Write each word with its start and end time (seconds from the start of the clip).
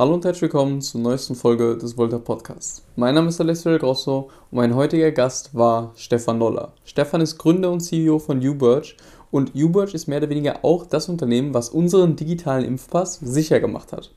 Hallo 0.00 0.14
und 0.14 0.24
herzlich 0.24 0.40
willkommen 0.40 0.80
zur 0.80 1.02
neuesten 1.02 1.34
Folge 1.34 1.76
des 1.76 1.98
Volta 1.98 2.16
Podcasts. 2.16 2.82
Mein 2.96 3.14
Name 3.14 3.28
ist 3.28 3.38
Alessio 3.38 3.70
Del 3.70 3.80
Grosso 3.80 4.30
und 4.50 4.56
mein 4.56 4.74
heutiger 4.74 5.12
Gast 5.12 5.54
war 5.54 5.92
Stefan 5.94 6.38
Noller. 6.38 6.72
Stefan 6.84 7.20
ist 7.20 7.36
Gründer 7.36 7.70
und 7.70 7.80
CEO 7.80 8.18
von 8.18 8.38
UBirch 8.38 8.96
und 9.30 9.54
UBirch 9.54 9.92
ist 9.92 10.06
mehr 10.06 10.16
oder 10.16 10.30
weniger 10.30 10.64
auch 10.64 10.86
das 10.86 11.10
Unternehmen, 11.10 11.52
was 11.52 11.68
unseren 11.68 12.16
digitalen 12.16 12.64
Impfpass 12.64 13.16
sicher 13.16 13.60
gemacht 13.60 13.92
hat. 13.92 14.10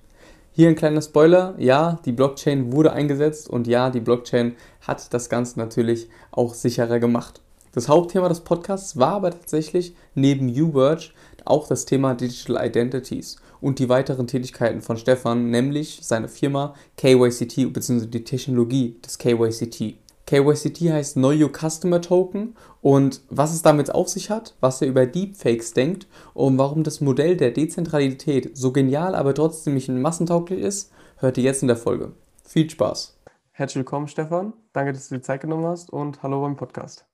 Hier 0.53 0.69
ein 0.69 0.77
kleiner 0.77 1.01
Spoiler, 1.01 1.53
ja, 1.57 1.99
die 2.05 2.13
Blockchain 2.13 2.71
wurde 2.71 2.93
eingesetzt 2.93 3.49
und 3.49 3.67
ja, 3.67 3.89
die 3.89 3.99
Blockchain 3.99 4.55
hat 4.79 5.13
das 5.13 5.27
Ganze 5.27 5.59
natürlich 5.59 6.07
auch 6.31 6.53
sicherer 6.53 6.99
gemacht. 6.99 7.41
Das 7.73 7.89
Hauptthema 7.89 8.29
des 8.29 8.39
Podcasts 8.39 8.97
war 8.97 9.15
aber 9.15 9.31
tatsächlich 9.31 9.95
neben 10.15 10.47
UBirch 10.47 11.13
auch 11.43 11.67
das 11.67 11.83
Thema 11.83 12.13
Digital 12.13 12.65
Identities 12.65 13.35
und 13.63 13.79
die 13.79 13.89
weiteren 13.89 14.27
Tätigkeiten 14.27 14.81
von 14.81 14.97
Stefan, 14.97 15.49
nämlich 15.49 15.99
seine 16.01 16.27
Firma 16.27 16.75
KYCT 16.97 17.71
bzw. 17.71 18.07
die 18.07 18.25
Technologie 18.25 18.99
des 19.03 19.17
KYCT. 19.17 19.95
KYCT 20.25 20.91
heißt 20.91 21.15
Know 21.15 21.31
Your 21.31 21.51
Customer 21.51 22.01
Token 22.01 22.55
und 22.81 23.21
was 23.29 23.53
es 23.53 23.61
damit 23.61 23.93
auf 23.93 24.09
sich 24.09 24.29
hat, 24.29 24.55
was 24.59 24.81
er 24.81 24.89
über 24.89 25.05
Deepfakes 25.05 25.73
denkt 25.73 26.07
und 26.33 26.57
warum 26.57 26.83
das 26.83 27.01
Modell 27.01 27.37
der 27.37 27.51
Dezentralität 27.51 28.55
so 28.55 28.71
genial, 28.71 29.15
aber 29.15 29.33
trotzdem 29.33 29.73
nicht 29.73 29.89
massentauglich 29.89 30.59
ist, 30.59 30.93
hört 31.17 31.37
ihr 31.37 31.43
jetzt 31.45 31.61
in 31.61 31.67
der 31.67 31.77
Folge. 31.77 32.11
Viel 32.43 32.69
Spaß. 32.69 33.17
Herzlich 33.51 33.77
willkommen, 33.77 34.07
Stefan. 34.07 34.53
Danke, 34.73 34.93
dass 34.93 35.09
du 35.09 35.15
dir 35.15 35.21
Zeit 35.21 35.41
genommen 35.41 35.65
hast 35.65 35.91
und 35.91 36.21
hallo 36.21 36.41
beim 36.41 36.57
Podcast. 36.57 37.05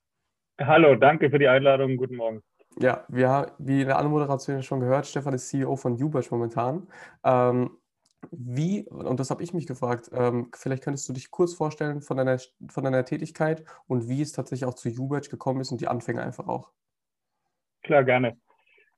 Hallo, 0.60 0.96
danke 0.96 1.30
für 1.30 1.40
die 1.40 1.48
Einladung. 1.48 1.98
Guten 1.98 2.16
Morgen. 2.16 2.42
Ja, 2.82 3.04
wir 3.10 3.52
wie 3.58 3.82
in 3.82 3.88
der 3.88 4.00
Anmoderation 4.00 4.64
schon 4.64 4.80
gehört, 4.80 5.06
Stefan 5.06 5.34
ist 5.34 5.50
CEO 5.50 5.76
von 5.76 6.02
Uberch 6.02 6.32
momentan. 6.32 6.88
Ähm, 7.26 7.72
wie, 8.32 8.86
und 8.88 9.20
das 9.20 9.32
habe 9.32 9.44
ich 9.44 9.54
mich 9.54 9.68
gefragt, 9.68 10.10
ähm, 10.14 10.50
vielleicht 10.54 10.84
könntest 10.84 11.08
du 11.10 11.14
dich 11.14 11.32
kurz 11.32 11.54
vorstellen 11.54 12.02
von 12.02 12.18
deiner, 12.18 12.38
von 12.70 12.84
deiner 12.84 13.06
Tätigkeit 13.06 13.64
und 13.88 14.08
wie 14.08 14.22
es 14.22 14.32
tatsächlich 14.32 14.68
auch 14.68 14.74
zu 14.74 14.90
Uberch 14.90 15.30
gekommen 15.30 15.62
ist 15.62 15.72
und 15.72 15.82
die 15.82 15.88
Anfänge 15.88 16.22
einfach 16.22 16.48
auch. 16.48 16.72
Klar, 17.84 18.04
gerne. 18.04 18.38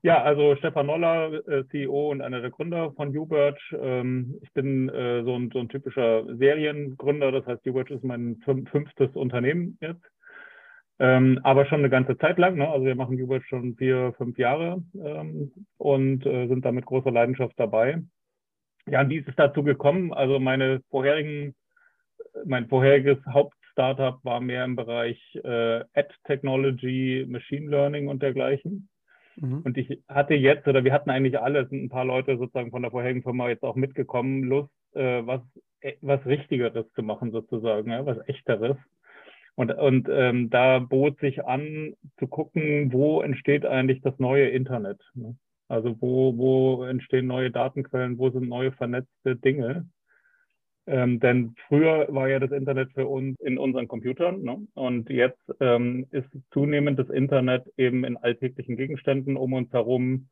Ja, 0.03 0.23
also 0.23 0.55
Stefan 0.55 0.87
Noller, 0.87 1.47
äh, 1.47 1.67
CEO 1.67 2.09
und 2.09 2.21
einer 2.21 2.41
der 2.41 2.49
Gründer 2.49 2.91
von 2.93 3.15
Uberch. 3.15 3.61
Ähm, 3.79 4.39
ich 4.41 4.51
bin 4.53 4.89
äh, 4.89 5.23
so, 5.23 5.35
ein, 5.35 5.51
so 5.51 5.59
ein 5.59 5.69
typischer 5.69 6.25
Seriengründer, 6.37 7.31
das 7.31 7.45
heißt, 7.45 7.67
Uberch 7.67 7.91
ist 7.91 8.03
mein 8.03 8.37
fünftes 8.43 9.15
Unternehmen 9.15 9.77
jetzt. 9.79 10.03
Ähm, 11.03 11.39
aber 11.41 11.65
schon 11.65 11.79
eine 11.79 11.89
ganze 11.89 12.15
Zeit 12.19 12.37
lang. 12.37 12.57
Ne? 12.57 12.69
Also 12.69 12.85
wir 12.85 12.93
machen 12.93 13.17
Jubel 13.17 13.41
schon 13.41 13.75
vier, 13.75 14.13
fünf 14.19 14.37
Jahre 14.37 14.83
ähm, 15.03 15.51
und 15.77 16.23
äh, 16.27 16.47
sind 16.47 16.63
da 16.63 16.71
mit 16.71 16.85
großer 16.85 17.09
Leidenschaft 17.09 17.55
dabei. 17.57 18.03
Ja, 18.85 19.01
und 19.01 19.09
wie 19.09 19.17
ist 19.17 19.27
es 19.27 19.35
dazu 19.35 19.63
gekommen? 19.63 20.13
Also 20.13 20.39
meine 20.39 20.81
vorherigen, 20.91 21.55
mein 22.45 22.67
vorheriges 22.67 23.17
Hauptstartup 23.25 24.23
war 24.23 24.41
mehr 24.41 24.63
im 24.63 24.75
Bereich 24.75 25.19
äh, 25.43 25.83
Ad 25.95 26.13
Technology, 26.25 27.25
Machine 27.27 27.71
Learning 27.71 28.07
und 28.07 28.21
dergleichen. 28.21 28.87
Mhm. 29.37 29.63
Und 29.63 29.79
ich 29.79 30.03
hatte 30.07 30.35
jetzt, 30.35 30.67
oder 30.67 30.83
wir 30.83 30.93
hatten 30.93 31.09
eigentlich 31.09 31.39
alle, 31.39 31.67
sind 31.67 31.83
ein 31.83 31.89
paar 31.89 32.05
Leute 32.05 32.37
sozusagen 32.37 32.69
von 32.69 32.83
der 32.83 32.91
vorherigen 32.91 33.23
Firma 33.23 33.49
jetzt 33.49 33.63
auch 33.63 33.75
mitgekommen, 33.75 34.43
Lust, 34.43 34.69
äh, 34.93 35.25
was, 35.25 35.41
äh, 35.79 35.93
was 36.01 36.23
Richtigeres 36.27 36.85
zu 36.93 37.01
machen 37.01 37.31
sozusagen, 37.31 37.89
ja, 37.89 38.05
was 38.05 38.19
Echteres. 38.27 38.77
Und, 39.55 39.71
und 39.71 40.07
ähm, 40.09 40.49
da 40.49 40.79
bot 40.79 41.19
sich 41.19 41.45
an, 41.45 41.93
zu 42.17 42.27
gucken, 42.27 42.91
wo 42.93 43.21
entsteht 43.21 43.65
eigentlich 43.65 44.01
das 44.01 44.17
neue 44.17 44.47
Internet. 44.49 45.01
Ne? 45.13 45.35
Also 45.67 45.95
wo, 46.01 46.37
wo 46.37 46.83
entstehen 46.83 47.27
neue 47.27 47.51
Datenquellen, 47.51 48.17
wo 48.17 48.29
sind 48.29 48.47
neue 48.47 48.71
vernetzte 48.71 49.35
Dinge. 49.35 49.87
Ähm, 50.87 51.19
denn 51.19 51.55
früher 51.67 52.07
war 52.09 52.27
ja 52.27 52.39
das 52.39 52.51
Internet 52.51 52.91
für 52.93 53.07
uns 53.07 53.39
in 53.39 53.57
unseren 53.57 53.87
Computern 53.87 54.41
ne? 54.41 54.67
und 54.73 55.09
jetzt 55.09 55.39
ähm, 55.59 56.07
ist 56.09 56.27
zunehmend 56.51 56.97
das 56.97 57.09
Internet 57.09 57.71
eben 57.77 58.03
in 58.03 58.17
alltäglichen 58.17 58.77
Gegenständen 58.77 59.37
um 59.37 59.53
uns 59.53 59.71
herum, 59.71 60.27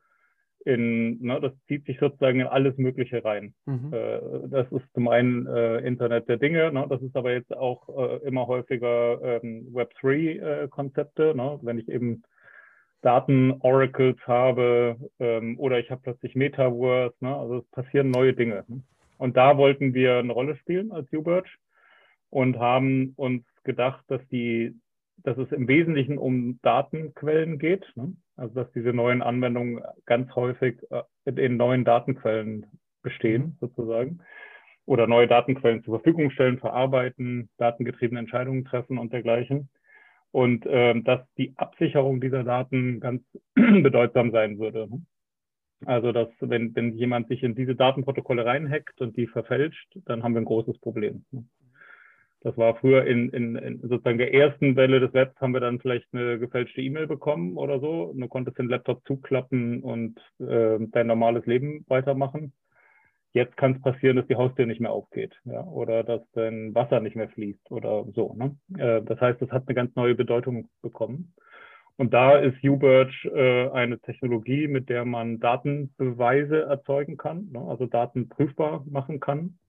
in, 0.65 1.21
ne, 1.21 1.39
das 1.39 1.53
zieht 1.67 1.85
sich 1.85 1.99
sozusagen 1.99 2.41
in 2.41 2.47
alles 2.47 2.77
Mögliche 2.77 3.23
rein. 3.23 3.53
Mhm. 3.65 3.93
Äh, 3.93 4.19
das 4.49 4.71
ist 4.71 4.85
zum 4.93 5.07
einen 5.07 5.47
äh, 5.47 5.79
Internet 5.79 6.27
der 6.27 6.37
Dinge, 6.37 6.71
ne, 6.71 6.85
das 6.89 7.01
ist 7.01 7.15
aber 7.15 7.31
jetzt 7.31 7.55
auch 7.55 7.87
äh, 7.89 8.27
immer 8.27 8.47
häufiger 8.47 9.21
ähm, 9.41 9.73
Web3-Konzepte, 9.73 11.33
ne, 11.35 11.59
wenn 11.61 11.79
ich 11.79 11.87
eben 11.89 12.23
Daten-Oracles 13.01 14.17
habe 14.27 14.97
ähm, 15.19 15.57
oder 15.57 15.79
ich 15.79 15.89
habe 15.89 16.01
plötzlich 16.03 16.35
Metaverse, 16.35 17.15
ne, 17.21 17.35
also 17.35 17.57
es 17.59 17.67
passieren 17.71 18.11
neue 18.11 18.33
Dinge. 18.33 18.65
Und 19.17 19.37
da 19.37 19.57
wollten 19.57 19.93
wir 19.93 20.17
eine 20.17 20.33
Rolle 20.33 20.55
spielen 20.57 20.91
als 20.91 21.11
UBirch 21.13 21.57
und 22.29 22.59
haben 22.59 23.13
uns 23.15 23.43
gedacht, 23.63 24.03
dass 24.07 24.21
die 24.29 24.75
dass 25.23 25.37
es 25.37 25.51
im 25.51 25.67
Wesentlichen 25.67 26.17
um 26.17 26.59
Datenquellen 26.61 27.59
geht. 27.59 27.85
Ne? 27.95 28.13
Also 28.39 28.55
dass 28.55 28.71
diese 28.71 28.93
neuen 28.93 29.21
Anwendungen 29.21 29.83
ganz 30.05 30.33
häufig 30.35 30.79
äh, 30.91 31.03
in 31.25 31.57
neuen 31.57 31.83
Datenquellen 31.83 32.65
bestehen, 33.01 33.43
mhm. 33.43 33.57
sozusagen. 33.59 34.19
Oder 34.85 35.07
neue 35.07 35.27
Datenquellen 35.27 35.83
zur 35.83 35.99
Verfügung 35.99 36.31
stellen, 36.31 36.57
verarbeiten, 36.57 37.49
datengetriebene 37.57 38.19
Entscheidungen 38.19 38.65
treffen 38.65 38.97
und 38.97 39.13
dergleichen. 39.13 39.69
Und 40.31 40.65
ähm, 40.67 41.03
dass 41.03 41.21
die 41.37 41.53
Absicherung 41.57 42.21
dieser 42.21 42.43
Daten 42.43 42.99
ganz 42.99 43.23
bedeutsam 43.55 44.31
sein 44.31 44.57
würde. 44.57 44.87
Also, 45.85 46.11
dass 46.11 46.29
wenn, 46.39 46.75
wenn 46.75 46.93
jemand 46.93 47.29
sich 47.29 47.43
in 47.43 47.55
diese 47.55 47.75
Datenprotokolle 47.75 48.45
reinhackt 48.45 48.99
und 49.01 49.15
die 49.15 49.27
verfälscht, 49.27 49.97
dann 50.05 50.23
haben 50.23 50.33
wir 50.33 50.41
ein 50.41 50.45
großes 50.45 50.77
Problem. 50.79 51.25
Das 52.41 52.57
war 52.57 52.75
früher 52.75 53.05
in, 53.05 53.29
in, 53.29 53.55
in, 53.57 53.81
sozusagen 53.81 54.17
der 54.17 54.33
ersten 54.33 54.77
Welle 54.77 55.01
des 55.01 55.13
Webs 55.13 55.39
haben 55.41 55.53
wir 55.53 55.59
dann 55.59 55.79
vielleicht 55.79 56.07
eine 56.13 56.39
gefälschte 56.39 56.81
E-Mail 56.81 57.05
bekommen 57.05 57.57
oder 57.57 57.81
so. 57.81 58.13
Du 58.15 58.27
konntest 58.29 58.57
den 58.57 58.69
Laptop 58.69 59.05
zuklappen 59.05 59.83
und 59.83 60.17
äh, 60.39 60.77
dein 60.79 61.07
normales 61.07 61.45
Leben 61.45 61.85
weitermachen. 61.89 62.53
Jetzt 63.33 63.57
kann 63.57 63.75
es 63.75 63.81
passieren, 63.81 64.15
dass 64.15 64.27
die 64.27 64.37
Haustür 64.37 64.65
nicht 64.65 64.79
mehr 64.79 64.91
aufgeht 64.91 65.35
ja, 65.43 65.63
oder 65.63 66.03
dass 66.03 66.21
dein 66.31 66.73
Wasser 66.73 66.99
nicht 67.01 67.15
mehr 67.15 67.29
fließt 67.29 67.71
oder 67.71 68.05
so. 68.15 68.33
Ne? 68.33 68.55
Äh, 68.77 69.03
das 69.03 69.19
heißt, 69.19 69.41
es 69.41 69.51
hat 69.51 69.67
eine 69.67 69.75
ganz 69.75 69.93
neue 69.95 70.15
Bedeutung 70.15 70.69
bekommen. 70.81 71.33
Und 71.97 72.13
da 72.13 72.37
ist 72.37 72.63
UBirch 72.63 73.25
äh, 73.25 73.69
eine 73.71 73.99
Technologie, 73.99 74.69
mit 74.69 74.87
der 74.87 75.03
man 75.03 75.41
Datenbeweise 75.41 76.61
erzeugen 76.61 77.17
kann, 77.17 77.49
ne? 77.51 77.59
also 77.67 77.85
Daten 77.85 78.29
prüfbar 78.29 78.85
machen 78.89 79.19
kann 79.19 79.59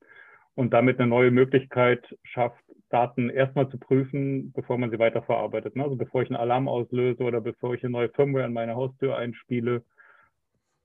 und 0.61 0.75
damit 0.75 1.01
eine 1.01 1.09
neue 1.09 1.31
Möglichkeit 1.31 2.19
schafft, 2.23 2.63
Daten 2.91 3.31
erstmal 3.31 3.71
zu 3.71 3.79
prüfen, 3.79 4.53
bevor 4.53 4.77
man 4.77 4.91
sie 4.91 4.99
weiterverarbeitet. 4.99 5.75
Ne? 5.75 5.85
Also 5.85 5.97
bevor 5.97 6.21
ich 6.21 6.29
einen 6.29 6.37
Alarm 6.37 6.69
auslöse 6.69 7.23
oder 7.23 7.41
bevor 7.41 7.73
ich 7.73 7.83
eine 7.83 7.93
neue 7.93 8.11
Firmware 8.11 8.45
an 8.45 8.53
meine 8.53 8.75
Haustür 8.75 9.17
einspiele, 9.17 9.83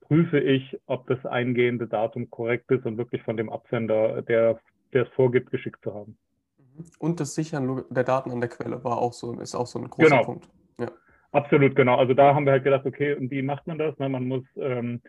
prüfe 0.00 0.40
ich, 0.40 0.80
ob 0.86 1.06
das 1.08 1.26
eingehende 1.26 1.88
Datum 1.88 2.30
korrekt 2.30 2.70
ist 2.70 2.86
und 2.86 2.96
wirklich 2.96 3.22
von 3.22 3.36
dem 3.36 3.50
Absender, 3.50 4.22
der, 4.22 4.60
der 4.94 5.02
es 5.02 5.08
vorgibt, 5.10 5.50
geschickt 5.50 5.82
zu 5.82 5.92
haben. 5.92 6.16
Mhm. 6.56 6.84
Und 6.98 7.20
das 7.20 7.34
Sichern 7.34 7.84
der 7.90 8.04
Daten 8.04 8.30
an 8.30 8.40
der 8.40 8.48
Quelle 8.48 8.82
war 8.82 8.96
auch 8.96 9.12
so, 9.12 9.38
ist 9.40 9.54
auch 9.54 9.66
so 9.66 9.78
ein 9.78 9.90
großer 9.90 10.08
genau. 10.08 10.24
Punkt. 10.24 10.48
Ja. 10.80 10.88
Absolut, 11.32 11.76
genau. 11.76 11.96
Also 11.96 12.14
da 12.14 12.34
haben 12.34 12.46
wir 12.46 12.52
halt 12.52 12.64
gedacht, 12.64 12.86
okay, 12.86 13.12
und 13.12 13.30
wie 13.30 13.42
macht 13.42 13.66
man 13.66 13.76
das? 13.76 13.98
Ne? 13.98 14.08
Man 14.08 14.26
muss 14.26 14.44
ähm, 14.56 15.02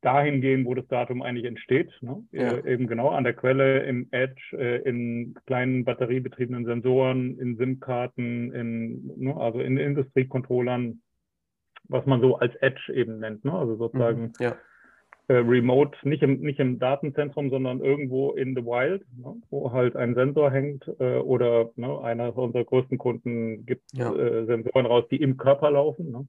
dahin 0.00 0.40
gehen, 0.40 0.64
wo 0.64 0.74
das 0.74 0.86
Datum 0.88 1.22
eigentlich 1.22 1.44
entsteht. 1.44 1.92
Ne? 2.00 2.24
Ja. 2.32 2.52
Äh, 2.52 2.72
eben 2.72 2.86
genau 2.86 3.10
an 3.10 3.24
der 3.24 3.34
Quelle, 3.34 3.80
im 3.80 4.08
Edge, 4.10 4.56
äh, 4.56 4.82
in 4.88 5.34
kleinen 5.46 5.84
batteriebetriebenen 5.84 6.64
Sensoren, 6.64 7.38
in 7.38 7.56
SIM-Karten, 7.56 8.52
in, 8.52 9.12
ne? 9.16 9.36
also 9.36 9.60
in 9.60 9.76
Industriecontrollern, 9.76 11.02
was 11.88 12.06
man 12.06 12.20
so 12.20 12.36
als 12.36 12.54
Edge 12.56 12.92
eben 12.94 13.18
nennt. 13.18 13.44
Ne? 13.44 13.52
Also 13.52 13.76
sozusagen 13.76 14.22
mhm. 14.22 14.32
ja. 14.38 14.56
äh, 15.28 15.34
remote, 15.34 15.96
nicht 16.08 16.22
im, 16.22 16.40
nicht 16.40 16.60
im 16.60 16.78
Datenzentrum, 16.78 17.50
sondern 17.50 17.80
irgendwo 17.80 18.32
in 18.32 18.54
the 18.54 18.64
wild, 18.64 19.04
ne? 19.18 19.34
wo 19.50 19.70
halt 19.72 19.96
ein 19.96 20.14
Sensor 20.14 20.50
hängt 20.50 20.88
äh, 20.98 21.18
oder 21.18 21.70
ne, 21.76 22.00
einer 22.00 22.36
unserer 22.36 22.64
größten 22.64 22.96
Kunden 22.96 23.66
gibt 23.66 23.92
ja. 23.92 24.12
Sensoren 24.46 24.86
raus, 24.86 25.04
die 25.10 25.20
im 25.20 25.36
Körper 25.36 25.70
laufen, 25.72 26.10
ne? 26.10 26.26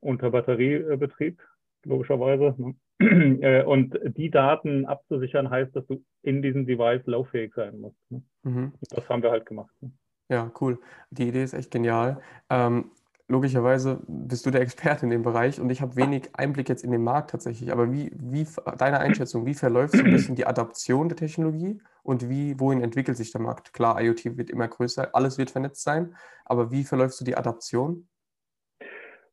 unter 0.00 0.30
Batteriebetrieb 0.30 1.40
logischerweise. 1.86 2.54
Ne? 2.58 2.74
Äh, 2.98 3.62
und 3.62 3.98
die 4.16 4.30
Daten 4.30 4.86
abzusichern, 4.86 5.50
heißt, 5.50 5.76
dass 5.76 5.86
du 5.86 6.02
in 6.22 6.40
diesem 6.40 6.64
Device 6.64 7.06
lauffähig 7.06 7.52
sein 7.54 7.78
musst. 7.78 7.98
Ne? 8.08 8.22
Mhm. 8.42 8.72
Das 8.88 9.06
haben 9.10 9.22
wir 9.22 9.30
halt 9.30 9.44
gemacht. 9.44 9.74
Ne? 9.82 9.92
Ja, 10.30 10.50
cool. 10.60 10.78
Die 11.10 11.28
Idee 11.28 11.42
ist 11.42 11.52
echt 11.52 11.70
genial. 11.70 12.20
Ähm, 12.48 12.90
logischerweise 13.28 14.00
bist 14.06 14.46
du 14.46 14.50
der 14.50 14.60
Experte 14.60 15.04
in 15.04 15.10
dem 15.10 15.22
Bereich 15.22 15.60
und 15.60 15.70
ich 15.70 15.80
habe 15.80 15.96
wenig 15.96 16.30
Einblick 16.32 16.68
jetzt 16.68 16.84
in 16.84 16.90
den 16.90 17.02
Markt 17.02 17.30
tatsächlich. 17.30 17.72
Aber 17.72 17.92
wie, 17.92 18.10
wie 18.14 18.46
deine 18.78 18.98
Einschätzung, 18.98 19.46
wie 19.46 19.54
verläuft 19.54 19.94
so 19.94 20.02
ein 20.02 20.12
bisschen 20.12 20.36
die 20.36 20.46
Adaption 20.46 21.08
der 21.08 21.16
Technologie 21.16 21.80
und 22.02 22.28
wie, 22.28 22.58
wohin 22.58 22.82
entwickelt 22.82 23.16
sich 23.16 23.32
der 23.32 23.40
Markt? 23.40 23.72
Klar, 23.72 24.00
IoT 24.00 24.36
wird 24.36 24.50
immer 24.50 24.68
größer, 24.68 25.14
alles 25.14 25.38
wird 25.38 25.50
vernetzt 25.50 25.82
sein, 25.82 26.14
aber 26.44 26.70
wie 26.70 26.84
verläuft 26.84 27.14
so 27.14 27.24
die 27.24 27.36
Adaption? 27.36 28.08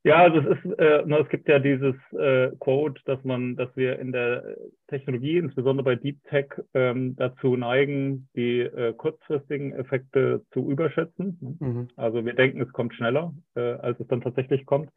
Ja, 0.05 0.29
das 0.29 0.45
ist, 0.45 0.79
äh, 0.79 1.09
es 1.09 1.29
gibt 1.29 1.47
ja 1.47 1.59
dieses 1.59 1.95
äh, 2.11 2.51
Quote, 2.59 3.01
dass 3.05 3.23
man, 3.23 3.55
dass 3.55 3.73
wir 3.77 3.99
in 3.99 4.11
der 4.11 4.57
Technologie, 4.87 5.37
insbesondere 5.37 5.85
bei 5.85 5.95
Deep 5.95 6.21
Tech, 6.25 6.47
ähm, 6.73 7.15
dazu 7.15 7.55
neigen, 7.55 8.27
die 8.35 8.59
äh, 8.59 8.93
kurzfristigen 8.93 9.71
Effekte 9.71 10.41
zu 10.51 10.69
überschätzen. 10.69 11.57
Mhm. 11.59 11.87
Also 11.95 12.25
wir 12.25 12.33
denken, 12.33 12.61
es 12.61 12.73
kommt 12.73 12.93
schneller, 12.93 13.33
äh, 13.55 13.61
als 13.61 13.97
es 14.01 14.07
dann 14.07 14.19
tatsächlich 14.19 14.65
kommt. 14.65 14.91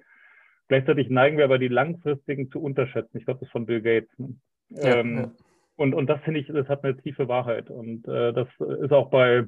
Gleichzeitig 0.66 1.08
neigen 1.08 1.38
wir 1.38 1.44
aber 1.44 1.58
die 1.58 1.68
langfristigen 1.68 2.50
zu 2.50 2.60
unterschätzen. 2.60 3.16
Ich 3.18 3.26
glaube, 3.26 3.38
das 3.38 3.46
ist 3.46 3.52
von 3.52 3.66
Bill 3.66 3.82
Gates. 3.82 4.10
Ne? 4.18 4.34
Ja, 4.70 4.96
ähm, 4.96 5.16
ja. 5.16 5.30
Und, 5.76 5.94
und 5.94 6.08
das 6.08 6.20
finde 6.22 6.40
ich, 6.40 6.48
das 6.48 6.68
hat 6.68 6.82
eine 6.82 6.96
tiefe 6.96 7.28
Wahrheit. 7.28 7.70
Und 7.70 8.08
äh, 8.08 8.32
das 8.32 8.48
ist 8.58 8.92
auch 8.92 9.10
bei 9.10 9.44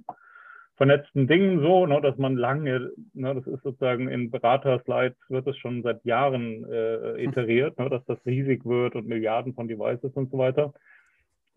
vernetzten 0.78 1.26
Dingen 1.26 1.60
so, 1.60 1.86
ne, 1.86 2.00
dass 2.00 2.16
man 2.16 2.36
lange, 2.36 2.92
ne, 3.12 3.34
das 3.34 3.46
ist 3.46 3.62
sozusagen 3.64 4.08
in 4.08 4.30
Beraterslides 4.30 5.16
wird 5.28 5.46
es 5.48 5.58
schon 5.58 5.82
seit 5.82 6.04
Jahren 6.04 6.64
äh, 6.70 7.22
iteriert, 7.22 7.78
ne, 7.78 7.90
dass 7.90 8.04
das 8.06 8.24
riesig 8.24 8.64
wird 8.64 8.94
und 8.94 9.08
Milliarden 9.08 9.54
von 9.54 9.66
Devices 9.68 10.12
und 10.14 10.30
so 10.30 10.38
weiter. 10.38 10.72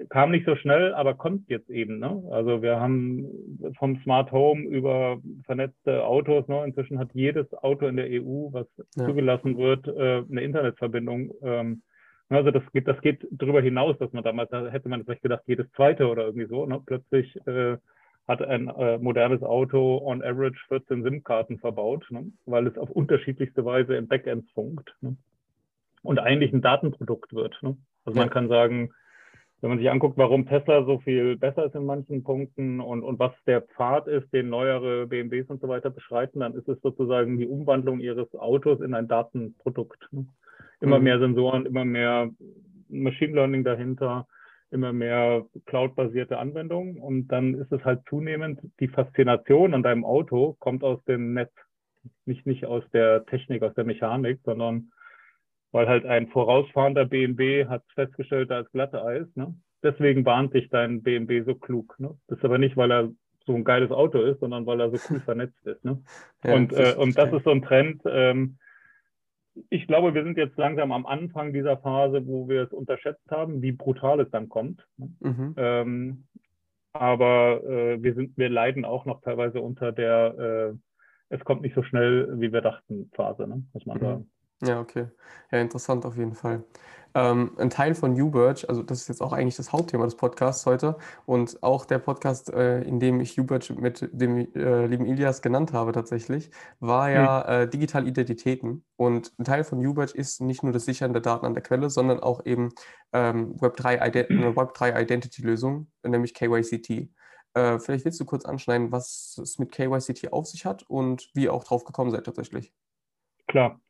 Kam 0.10 0.32
nicht 0.32 0.48
so 0.48 0.56
schnell, 0.56 0.96
aber 0.96 1.14
kommt 1.14 1.48
jetzt 1.50 1.70
eben. 1.70 2.00
Ne? 2.00 2.24
Also 2.32 2.64
wir 2.64 2.80
haben 2.80 3.28
vom 3.78 4.02
Smart 4.02 4.32
Home 4.32 4.64
über 4.64 5.20
vernetzte 5.46 6.04
Autos, 6.04 6.48
ne? 6.48 6.64
inzwischen 6.66 6.98
hat 6.98 7.10
jedes 7.14 7.54
Auto 7.54 7.86
in 7.86 7.98
der 7.98 8.08
EU, 8.08 8.52
was 8.52 8.66
ja. 8.96 9.06
zugelassen 9.06 9.56
wird, 9.60 9.88
äh, 9.88 10.24
eine 10.28 10.42
Internetverbindung. 10.42 11.32
Ähm, 11.44 11.84
also 12.30 12.50
das 12.50 12.64
geht, 12.74 12.88
das 12.88 13.00
geht 13.02 13.28
darüber 13.30 13.62
hinaus, 13.62 13.96
dass 14.00 14.12
man 14.14 14.24
damals, 14.24 14.50
da 14.50 14.68
hätte 14.70 14.90
man 14.90 15.04
vielleicht 15.04 15.22
gedacht, 15.22 15.44
jedes 15.46 15.72
zweite 15.74 16.08
oder 16.08 16.24
irgendwie 16.24 16.48
so, 16.48 16.66
ne? 16.66 16.82
plötzlich 16.84 17.36
äh, 17.46 17.78
hat 18.32 18.42
ein 18.42 18.68
äh, 18.70 18.98
modernes 18.98 19.44
Auto 19.44 20.02
on 20.04 20.24
average 20.24 20.60
14 20.70 21.04
SIM-Karten 21.04 21.60
verbaut, 21.60 22.06
ne? 22.10 22.32
weil 22.46 22.68
es 22.68 22.78
auf 22.78 22.90
unterschiedlichste 22.90 23.66
Weise 23.66 23.96
im 23.96 24.08
Backend 24.08 24.50
funkt 24.54 24.96
ne? 25.02 25.16
und 26.02 26.20
eigentlich 26.20 26.54
ein 26.54 26.62
Datenprodukt 26.62 27.34
wird. 27.34 27.58
Ne? 27.62 27.78
Also 28.06 28.18
ja. 28.18 28.26
man 28.26 28.34
kann 28.34 28.48
sagen, 28.48 28.92
wenn 29.60 29.70
man 29.70 29.78
sich 29.78 29.92
anguckt, 29.92 30.18
warum 30.18 30.48
Tesla 30.48 30.86
so 30.86 31.00
viel 31.00 31.38
besser 31.38 31.66
ist 31.66 31.76
in 31.76 31.86
manchen 31.86 32.24
Punkten 32.24 32.80
und, 32.80 33.04
und 33.04 33.20
was 33.20 33.34
der 33.46 33.62
Pfad 33.62 34.08
ist, 34.08 34.34
den 34.34 34.50
neuere 34.50 35.06
BMWs 35.06 35.50
und 35.50 35.62
so 35.62 35.68
weiter 35.68 35.92
beschreiten, 35.92 36.40
dann 36.40 36.56
ist 36.56 36.68
es 36.68 36.82
sozusagen 36.82 37.38
die 37.38 37.48
Umwandlung 37.48 38.00
ihres 38.00 38.34
Autos 38.34 38.82
in 38.82 38.96
ein 38.96 39.08
Datenprodukt. 39.08 40.08
Ne? 40.12 40.26
Immer 40.80 40.98
mhm. 40.98 41.04
mehr 41.04 41.20
Sensoren, 41.20 41.66
immer 41.66 41.86
mehr 41.86 42.32
Machine 42.90 43.34
Learning 43.34 43.64
dahinter 43.64 44.26
immer 44.72 44.94
mehr 44.94 45.46
cloud-basierte 45.66 46.38
Anwendungen 46.38 46.98
und 46.98 47.28
dann 47.28 47.56
ist 47.56 47.72
es 47.72 47.84
halt 47.84 48.02
zunehmend, 48.10 48.60
die 48.80 48.88
Faszination 48.88 49.74
an 49.74 49.84
deinem 49.84 50.06
Auto 50.06 50.56
kommt 50.60 50.84
aus 50.84 51.04
dem 51.06 51.34
Netz, 51.34 51.52
nicht, 52.26 52.46
nicht 52.46 52.66
aus 52.66 52.84
der 52.94 53.26
Technik, 53.26 53.64
aus 53.64 53.74
der 53.76 53.84
Mechanik, 53.84 54.40
sondern 54.44 54.92
weil 55.72 55.88
halt 55.88 56.06
ein 56.06 56.28
vorausfahrender 56.28 57.06
BMW 57.06 57.68
hat 57.68 57.84
festgestellt, 57.96 58.50
da 58.50 58.62
ist 58.62 58.72
glatte 58.72 59.04
Eis. 59.04 59.28
Ne? 59.36 59.54
Deswegen 59.84 60.26
warnt 60.26 60.54
dich 60.54 60.70
dein 60.70 61.02
BMW 61.02 61.44
so 61.44 61.56
klug. 61.56 61.96
Ne? 62.00 62.18
Das 62.28 62.40
ist 62.40 62.46
aber 62.46 62.58
nicht, 62.58 62.78
weil 62.78 62.92
er 62.92 63.12
so 63.46 63.56
ein 63.56 63.64
geiles 63.64 63.92
Auto 63.92 64.22
ist, 64.22 64.40
sondern 64.40 64.66
weil 64.66 64.80
er 64.80 64.92
so 64.92 64.98
cool 65.10 65.20
vernetzt 65.26 65.66
ist. 65.66 65.84
Ne? 65.84 66.02
Ja, 66.44 66.54
und, 66.54 66.74
äh, 66.74 66.96
und 66.98 67.18
das 67.18 67.32
ist 67.34 67.44
so 67.44 67.52
ein 67.52 67.62
Trend, 67.62 68.02
ähm, 68.06 68.58
ich 69.70 69.88
glaube, 69.88 70.14
wir 70.14 70.24
sind 70.24 70.38
jetzt 70.38 70.58
langsam 70.58 70.92
am 70.92 71.06
Anfang 71.06 71.54
dieser 71.54 71.78
Phase, 71.78 72.26
wo 72.26 72.48
wir 72.48 72.64
es 72.64 72.72
unterschätzt 72.72 73.30
haben, 73.30 73.62
wie 73.62 73.72
brutal 73.72 74.20
es 74.22 74.30
dann 74.32 74.50
kommt. 74.50 74.86
Mhm. 74.98 75.54
Ähm, 75.58 76.28
aber 76.94 77.64
äh, 77.64 78.02
wir, 78.02 78.14
sind, 78.16 78.38
wir 78.38 78.50
leiden 78.50 78.86
auch 78.86 79.06
noch 79.06 79.22
teilweise 79.22 79.62
unter 79.62 79.92
der, 79.92 80.74
äh, 81.30 81.36
es 81.36 81.44
kommt 81.44 81.62
nicht 81.62 81.76
so 81.76 81.84
schnell, 81.84 82.40
wie 82.40 82.52
wir 82.52 82.62
dachten, 82.62 83.10
Phase, 83.14 83.48
ne? 83.48 83.64
muss 83.74 83.86
man 83.86 83.98
mhm. 83.98 84.02
sagen. 84.02 84.32
Ja, 84.64 84.80
okay. 84.80 85.08
Ja, 85.52 85.60
interessant 85.60 86.06
auf 86.06 86.18
jeden 86.18 86.36
Fall. 86.36 86.64
Ähm, 87.14 87.52
ein 87.58 87.70
Teil 87.70 87.94
von 87.94 88.20
UBirch, 88.20 88.70
also 88.70 88.84
das 88.84 89.02
ist 89.02 89.08
jetzt 89.10 89.22
auch 89.22 89.34
eigentlich 89.34 89.58
das 89.58 89.74
Hauptthema 89.74 90.06
des 90.06 90.16
Podcasts 90.16 90.66
heute 90.66 90.98
und 91.26 91.62
auch 91.62 91.86
der 91.86 92.00
Podcast, 92.00 92.54
äh, 92.54 92.82
in 92.84 93.00
dem 93.00 93.20
ich 93.20 93.40
UBirch 93.40 93.70
mit 93.72 94.10
dem 94.14 94.54
äh, 94.56 94.86
lieben 94.86 95.06
Ilias 95.06 95.42
genannt 95.42 95.74
habe 95.74 95.92
tatsächlich, 95.92 96.52
war 96.80 97.10
ja 97.10 97.46
hm. 97.46 97.54
äh, 97.54 97.68
digitale 97.68 98.08
Identitäten. 98.08 98.86
Und 98.96 99.34
ein 99.38 99.44
Teil 99.44 99.64
von 99.64 99.86
UBirch 99.86 100.16
ist 100.16 100.42
nicht 100.42 100.64
nur 100.64 100.72
das 100.72 100.86
Sichern 100.86 101.12
der 101.12 101.22
Daten 101.22 101.46
an 101.46 101.54
der 101.54 101.64
Quelle, 101.64 101.90
sondern 101.90 102.20
auch 102.20 102.46
eben 102.46 102.70
ähm, 103.14 103.56
Web3 103.58 104.08
Ident 104.08 104.30
eine 104.30 104.52
Web3 104.52 105.02
Identity 105.02 105.42
Lösung, 105.42 105.88
nämlich 106.04 106.34
KYCT. 106.34 107.10
Äh, 107.54 107.80
vielleicht 107.80 108.06
willst 108.06 108.20
du 108.20 108.26
kurz 108.26 108.46
anschneiden, 108.46 108.92
was 108.92 109.38
es 109.42 109.60
mit 109.60 109.72
KYCT 109.72 110.32
auf 110.32 110.48
sich 110.48 110.66
hat 110.66 110.84
und 110.84 111.30
wie 111.34 111.44
ihr 111.44 111.54
auch 111.54 111.64
drauf 111.64 111.84
gekommen 111.84 112.12
seid 112.12 112.26
tatsächlich. 112.26 112.74
Klar. 113.48 113.82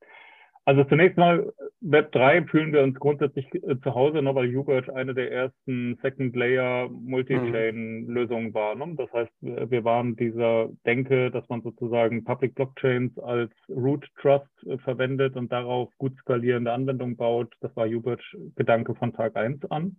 Also 0.71 0.85
zunächst 0.85 1.18
mal, 1.18 1.51
Web 1.81 2.13
3 2.13 2.44
fühlen 2.44 2.71
wir 2.71 2.81
uns 2.81 2.97
grundsätzlich 2.97 3.45
äh, 3.56 3.77
zu 3.83 3.94
Hause, 3.94 4.21
ne, 4.21 4.33
weil 4.33 4.56
UBirch 4.56 4.89
eine 4.89 5.13
der 5.13 5.29
ersten 5.29 6.00
Second 6.01 6.33
Layer 6.33 6.88
Multi-Chain-Lösungen 6.88 8.47
mhm. 8.47 8.53
war. 8.53 8.75
Ne? 8.75 8.94
Das 8.95 9.12
heißt, 9.12 9.33
wir 9.41 9.83
waren 9.83 10.15
dieser 10.15 10.69
Denke, 10.85 11.29
dass 11.29 11.44
man 11.50 11.62
sozusagen 11.62 12.23
Public 12.23 12.56
Blockchains 12.56 13.19
als 13.19 13.51
Root 13.68 14.07
Trust 14.21 14.47
äh, 14.65 14.77
verwendet 14.77 15.35
und 15.35 15.51
darauf 15.51 15.89
gut 15.97 16.15
skalierende 16.19 16.71
Anwendungen 16.71 17.18
baut. 17.18 17.53
Das 17.59 17.75
war 17.75 17.85
UBirch 17.85 18.38
Gedanke 18.56 18.95
von 18.95 19.12
Tag 19.12 19.35
1 19.35 19.69
an. 19.71 19.97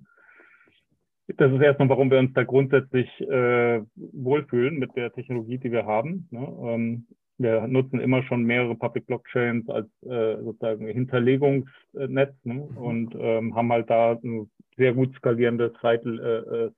Das 1.36 1.52
ist 1.52 1.60
erstmal, 1.60 1.90
warum 1.90 2.10
wir 2.10 2.18
uns 2.18 2.32
da 2.32 2.44
grundsätzlich 2.44 3.10
äh, 3.20 3.82
wohlfühlen 3.96 4.78
mit 4.78 4.96
der 4.96 5.12
Technologie, 5.12 5.58
die 5.58 5.70
wir 5.70 5.84
haben. 5.84 6.28
Ne? 6.30 6.48
Ähm, 6.64 7.06
wir 7.38 7.66
nutzen 7.66 8.00
immer 8.00 8.22
schon 8.22 8.44
mehrere 8.44 8.74
Public 8.74 9.06
Blockchains 9.06 9.68
als 9.68 9.88
äh, 10.02 10.36
sozusagen 10.42 10.86
Hinterlegungsnetz 10.86 12.34
ne? 12.44 12.54
Mhm. 12.54 12.76
und 12.76 13.14
ähm, 13.18 13.54
haben 13.54 13.72
halt 13.72 13.90
da 13.90 14.12
ein 14.12 14.50
sehr 14.76 14.92
gut 14.92 15.14
skalierendes 15.16 15.72
äh, 15.82 15.86
äh, 15.88 16.70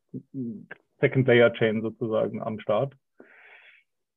Second 1.00 1.26
Layer 1.26 1.52
Chain 1.52 1.82
sozusagen 1.82 2.42
am 2.42 2.58
Start. 2.60 2.94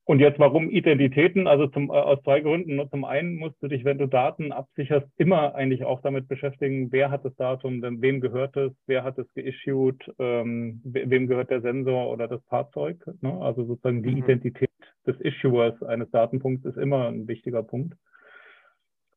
Und 0.08 0.20
jetzt 0.20 0.38
warum 0.38 0.70
Identitäten? 0.70 1.46
Also 1.46 1.66
zum, 1.66 1.90
äh, 1.90 1.92
aus 1.92 2.22
zwei 2.22 2.40
Gründen. 2.40 2.80
Zum 2.88 3.04
einen 3.04 3.36
musst 3.36 3.62
du 3.62 3.68
dich, 3.68 3.84
wenn 3.84 3.98
du 3.98 4.06
Daten 4.06 4.52
absicherst, 4.52 5.06
immer 5.18 5.54
eigentlich 5.54 5.84
auch 5.84 6.00
damit 6.00 6.28
beschäftigen, 6.28 6.90
wer 6.90 7.10
hat 7.10 7.26
das 7.26 7.36
Datum, 7.36 7.82
denn 7.82 8.00
wem 8.00 8.22
gehört 8.22 8.56
es, 8.56 8.72
wer 8.86 9.04
hat 9.04 9.18
es 9.18 9.26
geissued, 9.34 10.02
ähm, 10.18 10.80
wem 10.82 11.26
gehört 11.26 11.50
der 11.50 11.60
Sensor 11.60 12.10
oder 12.10 12.26
das 12.26 12.42
Fahrzeug. 12.46 12.96
Ne? 13.20 13.38
Also 13.42 13.66
sozusagen 13.66 14.02
die 14.02 14.12
mhm. 14.12 14.16
Identität 14.24 14.70
des 15.06 15.20
Issuers 15.20 15.82
eines 15.82 16.10
Datenpunkts 16.10 16.64
ist 16.64 16.78
immer 16.78 17.08
ein 17.08 17.28
wichtiger 17.28 17.62
Punkt. 17.62 17.94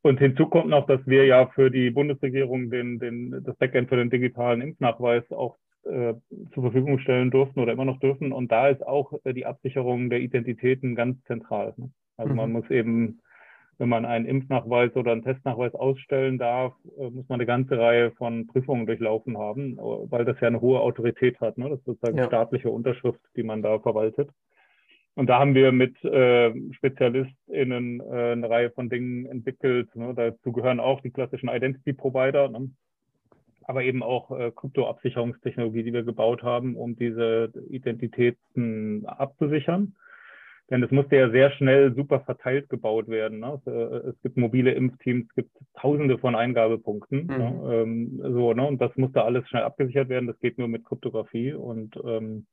Und 0.01 0.19
hinzu 0.19 0.47
kommt 0.47 0.67
noch, 0.67 0.87
dass 0.87 0.99
wir 1.07 1.25
ja 1.25 1.47
für 1.55 1.71
die 1.71 1.91
Bundesregierung 1.91 2.69
den, 2.69 2.99
den, 2.99 3.41
das 3.45 3.55
Backend 3.55 3.87
für 3.87 3.95
den 3.95 4.09
digitalen 4.09 4.59
Impfnachweis 4.59 5.23
auch 5.31 5.55
äh, 5.85 6.13
zur 6.53 6.63
Verfügung 6.63 6.99
stellen 6.99 7.31
durften 7.31 7.59
oder 7.59 7.71
immer 7.71 7.85
noch 7.85 7.99
dürfen. 7.99 8.31
Und 8.31 8.51
da 8.51 8.69
ist 8.69 8.85
auch 8.85 9.13
äh, 9.23 9.33
die 9.33 9.45
Absicherung 9.45 10.09
der 10.09 10.19
Identitäten 10.19 10.95
ganz 10.95 11.23
zentral. 11.23 11.73
Ne? 11.77 11.91
Also 12.17 12.31
mhm. 12.31 12.37
man 12.37 12.51
muss 12.51 12.69
eben, 12.69 13.21
wenn 13.77 13.89
man 13.89 14.05
einen 14.05 14.25
Impfnachweis 14.25 14.95
oder 14.95 15.11
einen 15.11 15.23
Testnachweis 15.23 15.73
ausstellen 15.73 16.37
darf, 16.37 16.73
äh, 16.97 17.09
muss 17.09 17.27
man 17.29 17.39
eine 17.39 17.45
ganze 17.45 17.77
Reihe 17.77 18.11
von 18.11 18.47
Prüfungen 18.47 18.85
durchlaufen 18.85 19.37
haben, 19.37 19.77
weil 19.77 20.25
das 20.25 20.39
ja 20.39 20.47
eine 20.47 20.61
hohe 20.61 20.79
Autorität 20.79 21.39
hat. 21.41 21.57
Ne? 21.57 21.69
Das 21.69 21.79
ist 21.79 21.85
sozusagen 21.85 22.17
ja. 22.17 22.25
staatliche 22.25 22.69
Unterschrift, 22.69 23.21
die 23.35 23.43
man 23.43 23.61
da 23.61 23.79
verwaltet. 23.79 24.29
Und 25.15 25.27
da 25.27 25.39
haben 25.39 25.55
wir 25.55 25.71
mit 25.71 26.01
äh, 26.05 26.53
SpezialistInnen 26.73 27.99
äh, 27.99 28.31
eine 28.31 28.49
Reihe 28.49 28.71
von 28.71 28.89
Dingen 28.89 29.25
entwickelt. 29.25 29.93
Ne? 29.95 30.13
Dazu 30.15 30.51
gehören 30.51 30.79
auch 30.79 31.01
die 31.01 31.11
klassischen 31.11 31.49
Identity 31.49 31.93
Provider. 31.93 32.47
Ne? 32.47 32.69
Aber 33.63 33.83
eben 33.83 34.03
auch 34.03 34.31
äh, 34.31 34.51
Kryptoabsicherungstechnologie, 34.51 35.83
die 35.83 35.93
wir 35.93 36.03
gebaut 36.03 36.43
haben, 36.43 36.75
um 36.75 36.95
diese 36.95 37.51
Identitäten 37.69 39.05
abzusichern. 39.05 39.95
Denn 40.69 40.83
es 40.83 40.91
musste 40.91 41.17
ja 41.17 41.29
sehr 41.29 41.51
schnell 41.51 41.93
super 41.93 42.21
verteilt 42.21 42.69
gebaut 42.69 43.09
werden. 43.09 43.39
Ne? 43.39 43.59
Es, 43.59 43.67
äh, 43.67 44.09
es, 44.09 44.21
gibt 44.21 44.37
mobile 44.37 44.71
Impfteams, 44.71 45.25
es 45.27 45.35
gibt 45.35 45.51
tausende 45.75 46.17
von 46.17 46.33
Eingabepunkten. 46.33 47.27
Ne? 47.27 47.33
Mhm. 47.33 47.39
Ne? 47.39 47.75
Ähm, 47.75 48.21
so, 48.23 48.53
ne? 48.53 48.65
Und 48.65 48.81
das 48.81 48.95
musste 48.95 49.23
alles 49.23 49.47
schnell 49.49 49.63
abgesichert 49.63 50.07
werden. 50.07 50.27
Das 50.27 50.39
geht 50.39 50.57
nur 50.57 50.69
mit 50.69 50.85
Kryptographie. 50.85 51.53
Und 51.53 51.97
ähm, 52.05 52.45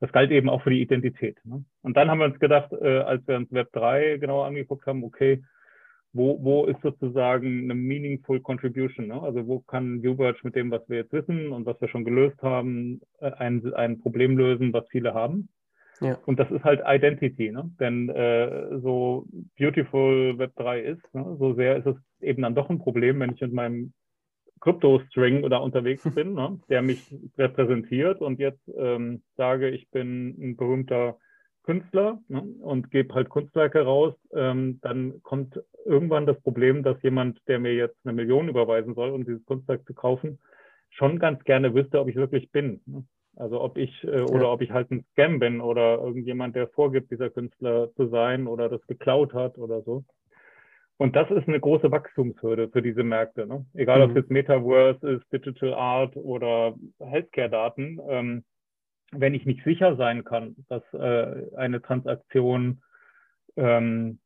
das 0.00 0.10
galt 0.10 0.32
eben 0.32 0.48
auch 0.48 0.62
für 0.62 0.70
die 0.70 0.82
Identität. 0.82 1.38
Ne? 1.44 1.64
Und 1.82 1.96
dann 1.96 2.10
haben 2.10 2.18
wir 2.18 2.24
uns 2.24 2.40
gedacht, 2.40 2.72
äh, 2.72 2.98
als 2.98 3.26
wir 3.28 3.36
uns 3.36 3.52
Web 3.52 3.70
3 3.72 4.16
genauer 4.16 4.46
angeguckt 4.46 4.86
haben, 4.86 5.04
okay, 5.04 5.42
wo, 6.12 6.42
wo 6.42 6.66
ist 6.66 6.80
sozusagen 6.82 7.64
eine 7.64 7.74
meaningful 7.74 8.40
contribution? 8.40 9.08
Ne? 9.08 9.20
Also 9.20 9.46
wo 9.46 9.60
kann 9.60 10.04
UBirch 10.06 10.42
mit 10.42 10.56
dem, 10.56 10.70
was 10.70 10.88
wir 10.88 10.98
jetzt 10.98 11.12
wissen 11.12 11.52
und 11.52 11.66
was 11.66 11.80
wir 11.80 11.88
schon 11.88 12.04
gelöst 12.04 12.42
haben, 12.42 13.00
äh, 13.20 13.30
ein, 13.32 13.72
ein 13.74 14.00
Problem 14.00 14.36
lösen, 14.36 14.72
was 14.72 14.88
viele 14.88 15.14
haben? 15.14 15.48
Ja. 16.00 16.18
Und 16.26 16.40
das 16.40 16.50
ist 16.50 16.64
halt 16.64 16.80
Identity, 16.86 17.52
ne? 17.52 17.70
Denn 17.78 18.08
äh, 18.08 18.78
so 18.80 19.26
beautiful 19.58 20.34
Web3 20.38 20.78
ist, 20.78 21.14
ne? 21.14 21.36
so 21.38 21.54
sehr 21.54 21.76
ist 21.76 21.86
es 21.86 21.96
eben 22.22 22.42
dann 22.42 22.54
doch 22.54 22.70
ein 22.70 22.78
Problem, 22.78 23.20
wenn 23.20 23.34
ich 23.34 23.40
mit 23.42 23.52
meinem 23.52 23.92
Crypto-String 24.60 25.48
da 25.50 25.58
unterwegs 25.58 26.02
bin, 26.14 26.34
ne? 26.34 26.58
der 26.70 26.82
mich 26.82 27.14
repräsentiert 27.36 28.22
und 28.22 28.38
jetzt 28.38 28.62
ähm, 28.76 29.22
sage, 29.36 29.68
ich 29.68 29.90
bin 29.90 30.36
ein 30.40 30.56
berühmter 30.56 31.18
Künstler 31.70 32.18
ne, 32.26 32.42
und 32.62 32.90
gebe 32.90 33.14
halt 33.14 33.28
Kunstwerke 33.28 33.82
raus, 33.82 34.12
ähm, 34.34 34.80
dann 34.82 35.22
kommt 35.22 35.62
irgendwann 35.84 36.26
das 36.26 36.40
Problem, 36.40 36.82
dass 36.82 37.00
jemand, 37.00 37.40
der 37.46 37.60
mir 37.60 37.74
jetzt 37.74 37.96
eine 38.02 38.12
Million 38.12 38.48
überweisen 38.48 38.96
soll, 38.96 39.10
um 39.10 39.24
dieses 39.24 39.44
Kunstwerk 39.44 39.86
zu 39.86 39.94
kaufen, 39.94 40.40
schon 40.88 41.20
ganz 41.20 41.44
gerne 41.44 41.72
wüsste, 41.72 42.00
ob 42.00 42.08
ich 42.08 42.16
wirklich 42.16 42.50
bin. 42.50 42.80
Ne? 42.86 43.04
Also 43.36 43.60
ob 43.60 43.78
ich 43.78 44.02
äh, 44.02 44.22
oder 44.22 44.46
ja. 44.46 44.52
ob 44.52 44.62
ich 44.62 44.72
halt 44.72 44.90
ein 44.90 45.04
Scam 45.12 45.38
bin 45.38 45.60
oder 45.60 45.98
irgendjemand, 45.98 46.56
der 46.56 46.66
vorgibt, 46.66 47.12
dieser 47.12 47.30
Künstler 47.30 47.94
zu 47.94 48.08
sein 48.08 48.48
oder 48.48 48.68
das 48.68 48.84
geklaut 48.88 49.32
hat 49.32 49.56
oder 49.56 49.82
so. 49.82 50.02
Und 50.96 51.14
das 51.14 51.30
ist 51.30 51.46
eine 51.46 51.60
große 51.60 51.92
Wachstumshürde 51.92 52.68
für 52.68 52.82
diese 52.82 53.04
Märkte. 53.04 53.46
Ne? 53.46 53.64
Egal, 53.74 53.98
mhm. 53.98 54.04
ob 54.04 54.10
es 54.10 54.16
jetzt 54.16 54.30
Metaverse 54.32 55.08
ist, 55.08 55.32
Digital 55.32 55.72
Art 55.74 56.16
oder 56.16 56.74
Healthcare-Daten. 56.98 58.00
Ähm, 58.08 58.44
wenn 59.12 59.34
ich 59.34 59.46
nicht 59.46 59.64
sicher 59.64 59.96
sein 59.96 60.24
kann, 60.24 60.56
dass 60.68 60.82
äh, 60.92 61.54
eine 61.56 61.82
Transaktion 61.82 62.82
ähm, 63.56 64.18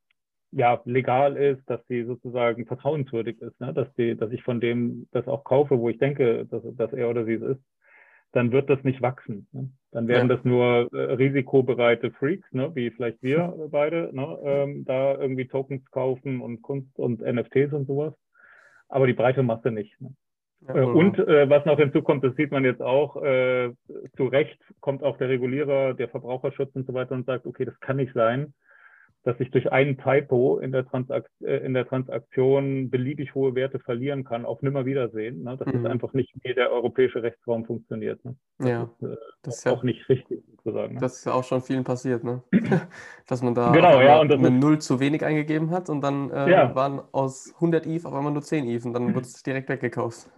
ja, 0.52 0.80
legal 0.84 1.36
ist, 1.36 1.68
dass 1.68 1.84
sie 1.88 2.04
sozusagen 2.04 2.66
vertrauenswürdig 2.66 3.40
ist, 3.40 3.60
ne? 3.60 3.74
dass, 3.74 3.92
die, 3.94 4.16
dass 4.16 4.30
ich 4.30 4.42
von 4.44 4.60
dem 4.60 5.08
das 5.10 5.26
auch 5.26 5.42
kaufe, 5.42 5.78
wo 5.78 5.88
ich 5.88 5.98
denke, 5.98 6.46
dass, 6.46 6.62
dass 6.76 6.92
er 6.92 7.10
oder 7.10 7.24
sie 7.24 7.34
es 7.34 7.42
ist, 7.42 7.60
dann 8.32 8.52
wird 8.52 8.70
das 8.70 8.82
nicht 8.84 9.02
wachsen. 9.02 9.48
Ne? 9.52 9.70
Dann 9.90 10.06
werden 10.06 10.28
ja. 10.28 10.36
das 10.36 10.44
nur 10.44 10.92
äh, 10.92 11.12
risikobereite 11.14 12.12
Freaks, 12.12 12.46
ne? 12.52 12.70
wie 12.74 12.90
vielleicht 12.90 13.22
wir 13.22 13.54
beide, 13.70 14.10
ne? 14.12 14.38
ähm, 14.44 14.84
da 14.84 15.16
irgendwie 15.16 15.48
Tokens 15.48 15.84
kaufen 15.90 16.40
und 16.40 16.62
Kunst 16.62 16.98
und 16.98 17.20
NFTs 17.20 17.72
und 17.72 17.86
sowas. 17.86 18.14
Aber 18.88 19.08
die 19.08 19.12
breite 19.12 19.42
Masse 19.42 19.72
nicht. 19.72 20.00
Ne? 20.00 20.14
Ja, 20.68 20.76
äh, 20.76 20.85
und 20.85 21.18
äh, 21.18 21.49
was 21.49 21.64
noch 21.64 21.78
hinzukommt, 21.78 22.25
das 22.25 22.35
sieht 22.37 22.50
man 22.50 22.64
jetzt 22.64 22.83
auch, 22.83 23.23
äh, 23.23 23.73
zu 24.16 24.26
Recht 24.26 24.59
kommt 24.80 25.02
auch 25.02 25.18
der 25.18 25.28
Regulierer, 25.28 25.94
der 25.94 26.09
Verbraucherschutz 26.09 26.75
und 26.75 26.87
so 26.87 26.94
weiter 26.94 27.14
und 27.14 27.26
sagt, 27.26 27.47
okay, 27.47 27.64
das 27.64 27.78
kann 27.80 27.97
nicht 27.97 28.14
sein, 28.14 28.54
dass 29.24 29.40
ich 29.40 29.50
durch 29.50 29.72
einen 29.72 29.96
Typo 29.96 30.58
in 30.58 30.70
der, 30.70 30.86
Transakt 30.86 31.30
äh, 31.40 31.56
in 31.64 31.72
der 31.72 31.86
Transaktion 31.88 32.90
beliebig 32.90 33.34
hohe 33.34 33.54
Werte 33.54 33.78
verlieren 33.78 34.22
kann, 34.22 34.44
auf 34.44 34.60
Nimmerwiedersehen. 34.60 35.42
Ne? 35.42 35.56
Das 35.56 35.66
mhm. 35.66 35.80
ist 35.80 35.86
einfach 35.86 36.12
nicht, 36.12 36.32
wie 36.42 36.52
der 36.52 36.70
europäische 36.70 37.22
Rechtsraum 37.22 37.64
funktioniert. 37.64 38.22
Ne? 38.24 38.36
Das 38.58 38.68
ja, 38.68 38.82
ist, 38.82 39.02
äh, 39.02 39.16
das 39.42 39.56
ist 39.58 39.66
auch 39.66 39.78
ja, 39.78 39.84
nicht 39.84 40.08
richtig 40.10 40.44
sozusagen. 40.50 40.94
Ne? 40.94 41.00
Das 41.00 41.16
ist 41.16 41.24
ja 41.24 41.32
auch 41.32 41.44
schon 41.44 41.62
vielen 41.62 41.84
passiert, 41.84 42.22
ne? 42.22 42.42
dass 43.26 43.42
man 43.42 43.54
da 43.54 43.72
genau, 43.72 44.00
ja, 44.02 44.20
und 44.20 44.30
eine 44.30 44.50
Null 44.50 44.78
zu 44.78 45.00
wenig 45.00 45.24
eingegeben 45.24 45.70
hat 45.70 45.88
und 45.88 46.02
dann 46.02 46.30
äh, 46.30 46.50
ja. 46.50 46.74
waren 46.74 47.00
aus 47.12 47.52
100 47.54 47.86
ETH 47.86 48.04
auf 48.04 48.12
einmal 48.12 48.32
nur 48.32 48.42
10 48.42 48.68
ETH 48.68 48.84
und 48.84 48.92
dann 48.92 49.14
wird 49.14 49.24
es 49.24 49.42
direkt 49.42 49.70
weggekauft. 49.70 50.30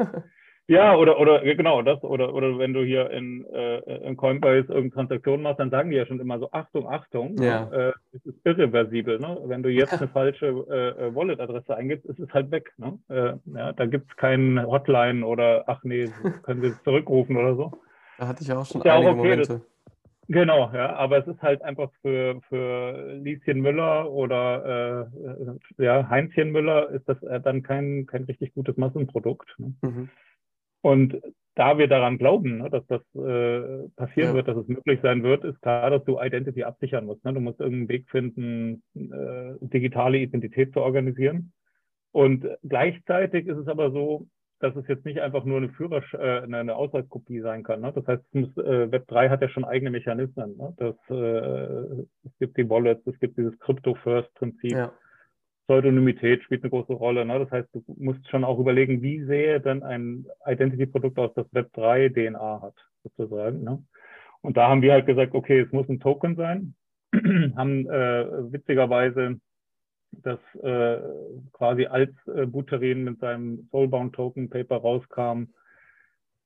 Ja, 0.68 0.96
oder, 0.96 1.20
oder 1.20 1.42
genau 1.54 1.80
das, 1.82 2.02
oder, 2.02 2.34
oder 2.34 2.58
wenn 2.58 2.72
du 2.72 2.82
hier 2.82 3.08
in, 3.10 3.46
äh, 3.52 3.78
in 4.04 4.16
Coinbase 4.16 4.66
irgendeine 4.66 4.90
Transaktion 4.90 5.42
machst, 5.42 5.60
dann 5.60 5.70
sagen 5.70 5.90
die 5.90 5.96
ja 5.96 6.06
schon 6.06 6.18
immer 6.18 6.40
so, 6.40 6.50
Achtung, 6.50 6.88
Achtung, 6.88 7.40
ja. 7.40 7.70
äh, 7.70 7.92
es 8.12 8.26
ist 8.26 8.38
irreversibel. 8.44 9.20
Ne? 9.20 9.38
Wenn 9.44 9.62
du 9.62 9.68
jetzt 9.70 9.92
eine 10.00 10.08
falsche 10.08 10.46
äh, 10.68 11.06
äh, 11.06 11.14
Wallet-Adresse 11.14 11.76
eingibst, 11.76 12.06
ist 12.06 12.18
es 12.18 12.32
halt 12.34 12.50
weg. 12.50 12.72
Ne? 12.78 12.98
Äh, 13.08 13.34
ja, 13.56 13.72
da 13.72 13.86
gibt 13.86 14.10
es 14.10 14.16
keinen 14.16 14.60
Hotline 14.66 15.24
oder 15.24 15.64
ach 15.68 15.84
nee, 15.84 16.10
können 16.42 16.62
Sie 16.62 16.72
zurückrufen 16.82 17.36
oder 17.36 17.54
so. 17.54 17.72
Da 18.18 18.26
hatte 18.26 18.42
ich 18.42 18.52
auch 18.52 18.66
schon 18.66 18.82
einige 18.82 19.10
okay, 19.10 19.16
Momente. 19.16 19.46
Das, 19.46 19.60
Genau, 20.28 20.72
ja, 20.74 20.96
aber 20.96 21.18
es 21.18 21.26
ist 21.28 21.40
halt 21.40 21.62
einfach 21.62 21.88
für, 22.02 22.40
für 22.48 23.14
Lieschen 23.22 23.60
Müller 23.60 24.10
oder 24.10 25.08
äh, 25.78 25.84
ja, 25.84 26.08
Heinzchen 26.10 26.50
Müller 26.50 26.90
ist 26.90 27.08
das 27.08 27.22
äh, 27.22 27.40
dann 27.40 27.62
kein, 27.62 28.06
kein 28.06 28.24
richtig 28.24 28.52
gutes 28.54 28.76
Massenprodukt. 28.76 29.54
Ne? 29.58 29.74
Mhm. 29.82 30.08
Und 30.86 31.20
da 31.56 31.78
wir 31.78 31.88
daran 31.88 32.16
glauben, 32.16 32.58
ne, 32.58 32.70
dass 32.70 32.86
das 32.86 33.00
äh, 33.16 33.88
passieren 33.96 34.28
ja. 34.28 34.34
wird, 34.34 34.46
dass 34.46 34.56
es 34.56 34.68
möglich 34.68 35.00
sein 35.02 35.24
wird, 35.24 35.42
ist 35.42 35.60
klar, 35.60 35.90
dass 35.90 36.04
du 36.04 36.20
Identity 36.20 36.62
absichern 36.62 37.06
musst. 37.06 37.24
Ne? 37.24 37.34
Du 37.34 37.40
musst 37.40 37.58
irgendeinen 37.58 37.88
Weg 37.88 38.08
finden, 38.08 38.84
äh, 38.94 39.54
digitale 39.66 40.18
Identität 40.18 40.72
zu 40.72 40.80
organisieren. 40.80 41.52
Und 42.12 42.46
gleichzeitig 42.62 43.48
ist 43.48 43.56
es 43.56 43.66
aber 43.66 43.90
so, 43.90 44.28
dass 44.60 44.76
es 44.76 44.86
jetzt 44.86 45.04
nicht 45.04 45.20
einfach 45.20 45.44
nur 45.44 45.56
eine 45.56 45.70
Führersch 45.70 46.14
äh, 46.14 46.42
eine 46.42 46.76
Ausweiskopie 46.76 47.40
sein 47.40 47.64
kann. 47.64 47.80
Ne? 47.80 47.92
Das 47.92 48.06
heißt, 48.06 48.22
muss, 48.32 48.56
äh, 48.58 48.92
Web 48.92 49.08
3 49.08 49.28
hat 49.28 49.42
ja 49.42 49.48
schon 49.48 49.64
eigene 49.64 49.90
Mechanismen. 49.90 50.56
Ne? 50.56 50.72
Das, 50.76 50.94
äh, 51.10 52.04
es 52.28 52.38
gibt 52.38 52.58
die 52.58 52.70
Wallets, 52.70 53.04
es 53.08 53.18
gibt 53.18 53.38
dieses 53.38 53.58
Crypto-First-Prinzip. 53.58 54.70
Ja. 54.70 54.92
Pseudonymität 55.66 56.42
spielt 56.42 56.62
eine 56.62 56.70
große 56.70 56.92
Rolle. 56.92 57.24
Ne? 57.24 57.38
Das 57.38 57.50
heißt, 57.50 57.68
du 57.72 57.84
musst 57.96 58.28
schon 58.30 58.44
auch 58.44 58.58
überlegen, 58.58 59.02
wie 59.02 59.24
sähe 59.24 59.60
denn 59.60 59.82
ein 59.82 60.26
Identity-Produkt 60.46 61.18
aus, 61.18 61.34
das 61.34 61.46
Web3 61.52 62.10
DNA 62.12 62.62
hat, 62.62 62.74
sozusagen. 63.02 63.64
Ne? 63.64 63.82
Und 64.42 64.56
da 64.56 64.68
haben 64.68 64.82
wir 64.82 64.92
halt 64.92 65.06
gesagt, 65.06 65.34
okay, 65.34 65.60
es 65.60 65.72
muss 65.72 65.88
ein 65.88 66.00
Token 66.00 66.36
sein. 66.36 66.74
haben 67.56 67.88
äh, 67.88 68.52
witzigerweise 68.52 69.40
das 70.12 70.38
äh, 70.62 70.98
quasi 71.52 71.86
als 71.86 72.10
äh, 72.26 72.46
Buterin 72.46 73.04
mit 73.04 73.18
seinem 73.20 73.68
Soulbound 73.70 74.14
Token 74.14 74.48
Paper 74.48 74.76
rauskam, 74.76 75.46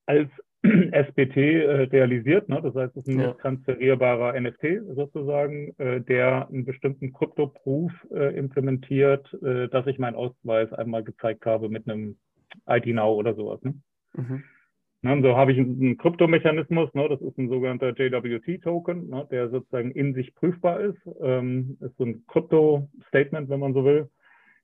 als 0.06 0.28
SBT 0.92 1.36
äh, 1.36 1.82
realisiert. 1.84 2.48
Ne? 2.48 2.60
Das 2.62 2.74
heißt, 2.74 2.96
es 2.96 3.06
ist 3.06 3.14
ein 3.14 3.20
ja. 3.20 3.32
transferierbarer 3.34 4.38
NFT 4.38 4.94
sozusagen, 4.94 5.74
äh, 5.78 6.00
der 6.00 6.48
einen 6.48 6.64
bestimmten 6.64 7.12
Krypto-Proof 7.12 7.92
äh, 8.12 8.36
implementiert, 8.36 9.32
äh, 9.42 9.68
dass 9.68 9.86
ich 9.86 9.98
meinen 9.98 10.16
Ausweis 10.16 10.72
einmal 10.72 11.02
gezeigt 11.02 11.46
habe 11.46 11.68
mit 11.68 11.88
einem 11.88 12.16
ID 12.68 12.88
Now 12.88 13.14
oder 13.14 13.34
sowas. 13.34 13.62
Ne? 13.62 13.74
Mhm. 14.14 14.44
Ne, 15.02 15.22
so 15.22 15.34
habe 15.34 15.52
ich 15.52 15.58
einen 15.58 15.96
Kryptomechanismus, 15.96 16.92
ne, 16.92 17.08
das 17.08 17.22
ist 17.22 17.38
ein 17.38 17.48
sogenannter 17.48 17.94
JWT-Token, 17.96 19.08
ne, 19.08 19.26
der 19.30 19.48
sozusagen 19.48 19.92
in 19.92 20.12
sich 20.12 20.34
prüfbar 20.34 20.80
ist. 20.80 20.98
Ähm, 21.22 21.78
ist 21.80 21.96
so 21.96 22.04
ein 22.04 22.26
Krypto-Statement, 22.26 23.48
wenn 23.48 23.60
man 23.60 23.72
so 23.72 23.84
will. 23.86 24.10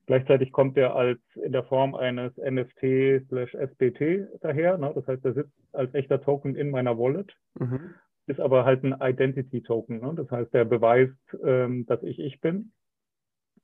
Gleichzeitig 0.07 0.53
kommt 0.53 0.77
er 0.77 0.95
als 0.95 1.19
in 1.35 1.51
der 1.51 1.65
Form 1.65 1.93
eines 1.93 2.35
NFT 2.37 3.27
slash 3.27 3.53
SBT 3.53 4.29
daher. 4.39 4.77
Ne? 4.77 4.93
Das 4.95 5.05
heißt, 5.05 5.23
er 5.25 5.33
sitzt 5.33 5.53
als 5.73 5.93
echter 5.93 6.21
Token 6.21 6.55
in 6.55 6.69
meiner 6.69 6.97
Wallet, 6.97 7.35
mhm. 7.59 7.93
ist 8.25 8.39
aber 8.39 8.63
halt 8.63 8.85
ein 8.85 8.95
Identity 9.01 9.61
Token. 9.61 9.99
Ne? 9.99 10.13
Das 10.15 10.31
heißt, 10.31 10.53
er 10.55 10.63
beweist, 10.63 11.37
ähm, 11.43 11.85
dass 11.87 12.01
ich 12.03 12.19
ich 12.19 12.39
bin. 12.39 12.71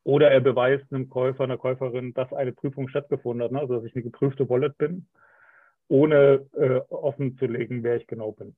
Oder 0.04 0.32
er 0.32 0.42
beweist 0.42 0.84
einem 0.92 1.08
Käufer, 1.08 1.46
einer 1.46 1.58
Käuferin, 1.58 2.14
dass 2.14 2.34
eine 2.34 2.52
Prüfung 2.52 2.90
stattgefunden 2.90 3.42
hat, 3.46 3.54
ne? 3.54 3.60
also 3.62 3.76
dass 3.76 3.86
ich 3.86 3.96
eine 3.96 4.04
geprüfte 4.04 4.50
Wallet 4.50 4.78
bin, 4.78 5.08
ohne 5.88 6.46
äh, 6.58 6.82
offen 6.90 7.38
zu 7.38 7.46
legen, 7.46 7.84
wer 7.84 7.96
ich 7.96 8.06
genau 8.06 8.34
bin. 8.34 8.54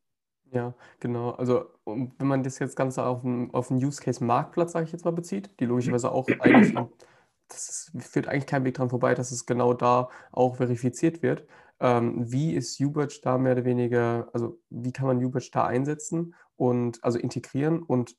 Ja, 0.51 0.74
genau. 1.00 1.32
Also 1.32 1.65
wenn 1.86 2.27
man 2.27 2.42
das 2.42 2.58
jetzt 2.58 2.75
Ganze 2.75 3.06
auf 3.06 3.24
einen, 3.24 3.54
auf 3.54 3.70
einen 3.70 3.84
Use 3.84 4.01
Case 4.01 4.24
Marktplatz, 4.24 4.72
sage 4.72 4.86
ich 4.86 4.92
jetzt 4.92 5.06
mal, 5.06 5.12
bezieht, 5.12 5.51
die 5.60 5.65
logischerweise 5.65 6.12
auch 6.12 6.27
eigentlich 6.39 6.74
das 7.48 7.92
ist, 7.94 8.04
führt 8.12 8.28
eigentlich 8.28 8.48
kein 8.48 8.66
Weg 8.66 8.75
dran 8.75 8.90
vorbei, 8.90 9.14
dass 9.14 9.32
es 9.32 9.46
genau 9.46 9.74
da 9.74 10.10
auch 10.32 10.58
verifiziert 10.58 11.22
wird. 11.22 11.46
Ähm, 11.80 12.32
wie 12.32 12.54
ist 12.54 12.80
Ubridge 12.80 13.20
da 13.22 13.38
mehr 13.38 13.54
oder 13.54 13.66
weniger, 13.66 14.30
also 14.34 14.60
wie 14.70 14.94
kann 14.94 15.08
man 15.08 15.24
Ubridge 15.24 15.50
da 15.52 15.66
einsetzen 15.66 16.34
und 16.56 17.04
also 17.04 17.20
integrieren 17.20 17.84
und 17.84 18.16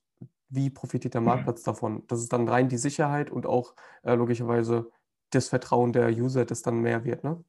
wie 0.49 0.71
profitiert 0.71 1.15
der 1.15 1.21
Marktplatz 1.23 1.63
davon? 1.63 2.05
Das 2.07 2.21
ist 2.21 2.33
dann 2.33 2.49
rein 2.49 2.69
die 2.69 2.77
Sicherheit 2.77 3.31
und 3.31 3.47
auch 3.47 3.75
äh, 4.03 4.15
logischerweise 4.15 4.91
das 5.31 5.49
Vertrauen 5.49 5.93
der 5.93 6.09
User, 6.11 6.45
das 6.45 6.63
dann 6.63 6.81
mehr 6.81 7.05
wird, 7.05 7.25
ne? 7.25 7.43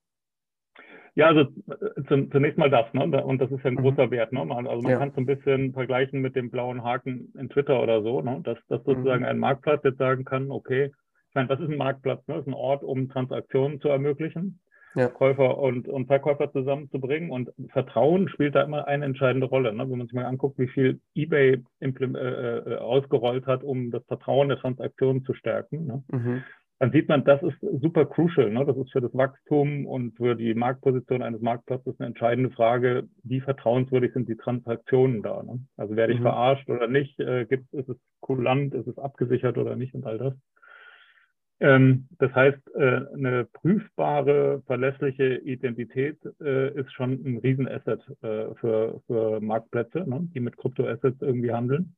Ja, 1.14 1.28
also 1.28 1.42
äh, 1.42 2.28
zunächst 2.32 2.60
mal 2.60 2.70
das, 2.70 2.94
ne? 2.94 3.04
Und 3.24 3.40
das 3.40 3.52
ist 3.52 3.64
ja 3.64 3.72
ein 3.72 3.74
mhm. 3.74 3.82
großer 3.82 4.12
Wert, 4.12 4.32
ne? 4.34 4.42
Also 4.42 4.82
man 4.82 4.92
ja. 4.92 5.00
kann 5.00 5.10
es 5.10 5.18
ein 5.18 5.26
bisschen 5.26 5.74
vergleichen 5.74 6.22
mit 6.22 6.36
dem 6.36 6.52
blauen 6.52 6.84
Haken 6.84 7.34
in 7.38 7.50
Twitter 7.50 7.82
oder 7.82 8.04
so, 8.04 8.22
ne? 8.22 8.42
Dass, 8.44 8.58
dass 8.68 8.84
sozusagen 8.84 9.24
mhm. 9.24 9.30
ein 9.30 9.40
Marktplatz 9.40 9.84
jetzt 9.84 9.98
sagen 9.98 10.26
kann, 10.26 10.52
okay, 10.52 10.92
meine, 11.36 11.50
was 11.50 11.60
ist 11.60 11.70
ein 11.70 11.78
Marktplatz? 11.78 12.28
Ne? 12.28 12.36
Das 12.36 12.44
ist 12.44 12.48
ein 12.48 12.54
Ort, 12.54 12.84
um 12.84 13.10
Transaktionen 13.10 13.80
zu 13.82 13.90
ermöglichen, 13.90 14.60
ja. 14.98 15.08
Käufer 15.10 15.58
und, 15.60 15.88
und 15.88 16.08
Verkäufer 16.08 16.52
zusammenzubringen. 16.52 17.30
Und 17.30 17.52
Vertrauen 17.70 18.30
spielt 18.30 18.56
da 18.56 18.64
immer 18.64 18.88
eine 18.88 19.06
entscheidende 19.06 19.48
Rolle. 19.48 19.74
Ne? 19.74 19.90
Wenn 19.90 19.98
man 19.98 20.08
sich 20.08 20.16
mal 20.16 20.26
anguckt, 20.26 20.58
wie 20.58 20.68
viel 20.68 21.00
eBay 21.16 21.64
äh, 21.82 21.88
äh, 21.88 22.76
ausgerollt 22.78 23.46
hat, 23.46 23.64
um 23.64 23.92
das 23.92 24.04
Vertrauen 24.06 24.50
der 24.50 24.58
Transaktionen 24.58 25.24
zu 25.24 25.34
stärken, 25.34 25.86
ne? 25.86 26.04
mhm. 26.12 26.44
dann 26.80 26.92
sieht 26.92 27.10
man, 27.10 27.24
das 27.26 27.44
ist 27.44 27.60
super 27.82 28.06
crucial. 28.06 28.50
Ne? 28.50 28.66
Das 28.66 28.76
ist 28.76 28.92
für 28.92 29.02
das 29.02 29.14
Wachstum 29.14 29.86
und 29.86 30.18
für 30.18 30.36
die 30.36 30.56
Marktposition 30.56 31.22
eines 31.22 31.42
Marktplatzes 31.42 32.00
eine 32.00 32.08
entscheidende 32.08 32.50
Frage, 32.50 33.08
wie 33.24 33.42
vertrauenswürdig 33.42 34.14
sind 34.14 34.28
die 34.28 34.38
Transaktionen 34.38 35.22
da. 35.22 35.44
Ne? 35.44 35.60
Also 35.78 35.96
werde 35.96 36.14
ich 36.14 36.20
mhm. 36.20 36.24
verarscht 36.24 36.70
oder 36.70 36.88
nicht? 36.88 37.20
Äh, 37.20 37.46
gibt, 37.46 37.72
ist 37.74 37.90
es 37.90 37.98
kulant? 38.20 38.74
Ist 38.74 38.88
es 38.88 38.98
abgesichert 38.98 39.60
oder 39.60 39.76
nicht? 39.76 39.94
Und 39.94 40.08
all 40.08 40.18
das. 40.18 40.34
Ähm, 41.60 42.08
das 42.20 42.34
heißt, 42.34 42.76
äh, 42.76 43.02
eine 43.14 43.46
prüfbare, 43.46 44.62
verlässliche 44.68 45.38
Identität 45.38 46.18
äh, 46.40 46.72
ist 46.80 46.94
schon 46.94 47.14
ein 47.14 47.38
Riesenasset 47.38 48.02
äh, 48.22 48.54
für, 48.56 49.02
für 49.08 49.40
Marktplätze, 49.42 50.08
ne, 50.08 50.28
die 50.34 50.40
mit 50.40 50.58
Kryptoassets 50.58 51.22
irgendwie 51.22 51.52
handeln. 51.52 51.96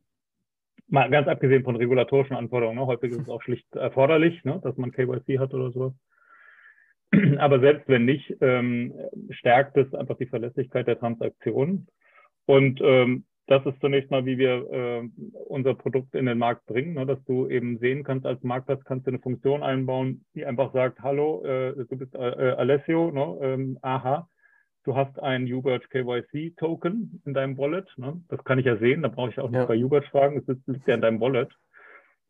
Mal 0.88 1.10
ganz 1.10 1.28
abgesehen 1.28 1.64
von 1.64 1.76
regulatorischen 1.76 2.38
Anforderungen. 2.38 2.78
Ne, 2.78 2.86
häufig 2.86 3.12
ist 3.12 3.22
es 3.22 3.30
auch 3.30 3.42
schlicht 3.42 3.76
erforderlich, 3.76 4.44
ne, 4.46 4.62
dass 4.64 4.78
man 4.78 4.94
KYC 4.94 5.40
hat 5.40 5.54
oder 5.54 5.72
so. 5.72 5.94
Aber 7.38 7.60
selbst 7.60 7.88
wenn 7.90 8.06
nicht, 8.06 8.38
ähm, 8.40 8.94
stärkt 9.30 9.76
es 9.76 9.94
einfach 9.94 10.18
die 10.18 10.28
Verlässlichkeit 10.28 10.88
der 10.88 11.00
Transaktionen. 11.00 11.88
Und 12.46 12.80
ähm, 12.82 13.26
das 13.50 13.66
ist 13.66 13.82
zunächst 13.82 14.12
mal, 14.12 14.26
wie 14.28 14.38
wir 14.38 14.72
äh, 14.72 15.10
unser 15.48 15.74
Produkt 15.74 16.14
in 16.14 16.28
den 16.28 16.38
Markt 16.38 16.68
bringen, 16.68 16.94
ne, 16.94 17.08
dass 17.08 17.24
du 17.26 17.50
eben 17.50 17.80
sehen 17.80 18.04
kannst, 18.04 18.28
als 18.28 18.44
Marktplatz 18.44 18.84
kannst 18.84 19.08
du 19.08 19.12
eine 19.12 19.20
Funktion 19.20 19.64
einbauen, 19.64 20.24
die 20.36 20.46
einfach 20.46 20.72
sagt, 20.72 21.02
hallo, 21.02 21.44
äh, 21.44 21.74
du 21.74 21.98
bist 21.98 22.14
äh, 22.14 22.18
Alessio, 22.20 23.10
ne, 23.10 23.40
ähm, 23.42 23.80
aha, 23.82 24.30
du 24.84 24.96
hast 24.96 25.20
ein 25.20 25.52
Uberge 25.52 25.88
KYC 25.90 26.56
Token 26.58 27.24
in 27.26 27.34
deinem 27.34 27.58
Wallet. 27.58 27.92
Ne? 27.98 28.22
Das 28.30 28.44
kann 28.44 28.60
ich 28.60 28.68
ja 28.68 28.78
sehen, 28.78 29.02
da 29.02 29.08
brauche 29.08 29.32
ich 29.32 29.40
auch 29.40 29.50
nicht 29.50 29.60
ja. 29.60 29.66
bei 29.66 29.84
Uberge 29.84 30.08
fragen, 30.10 30.44
das 30.46 30.58
liegt 30.68 30.88
ja 30.88 30.94
in 30.94 31.02
deinem 31.02 31.20
Wallet. 31.20 31.52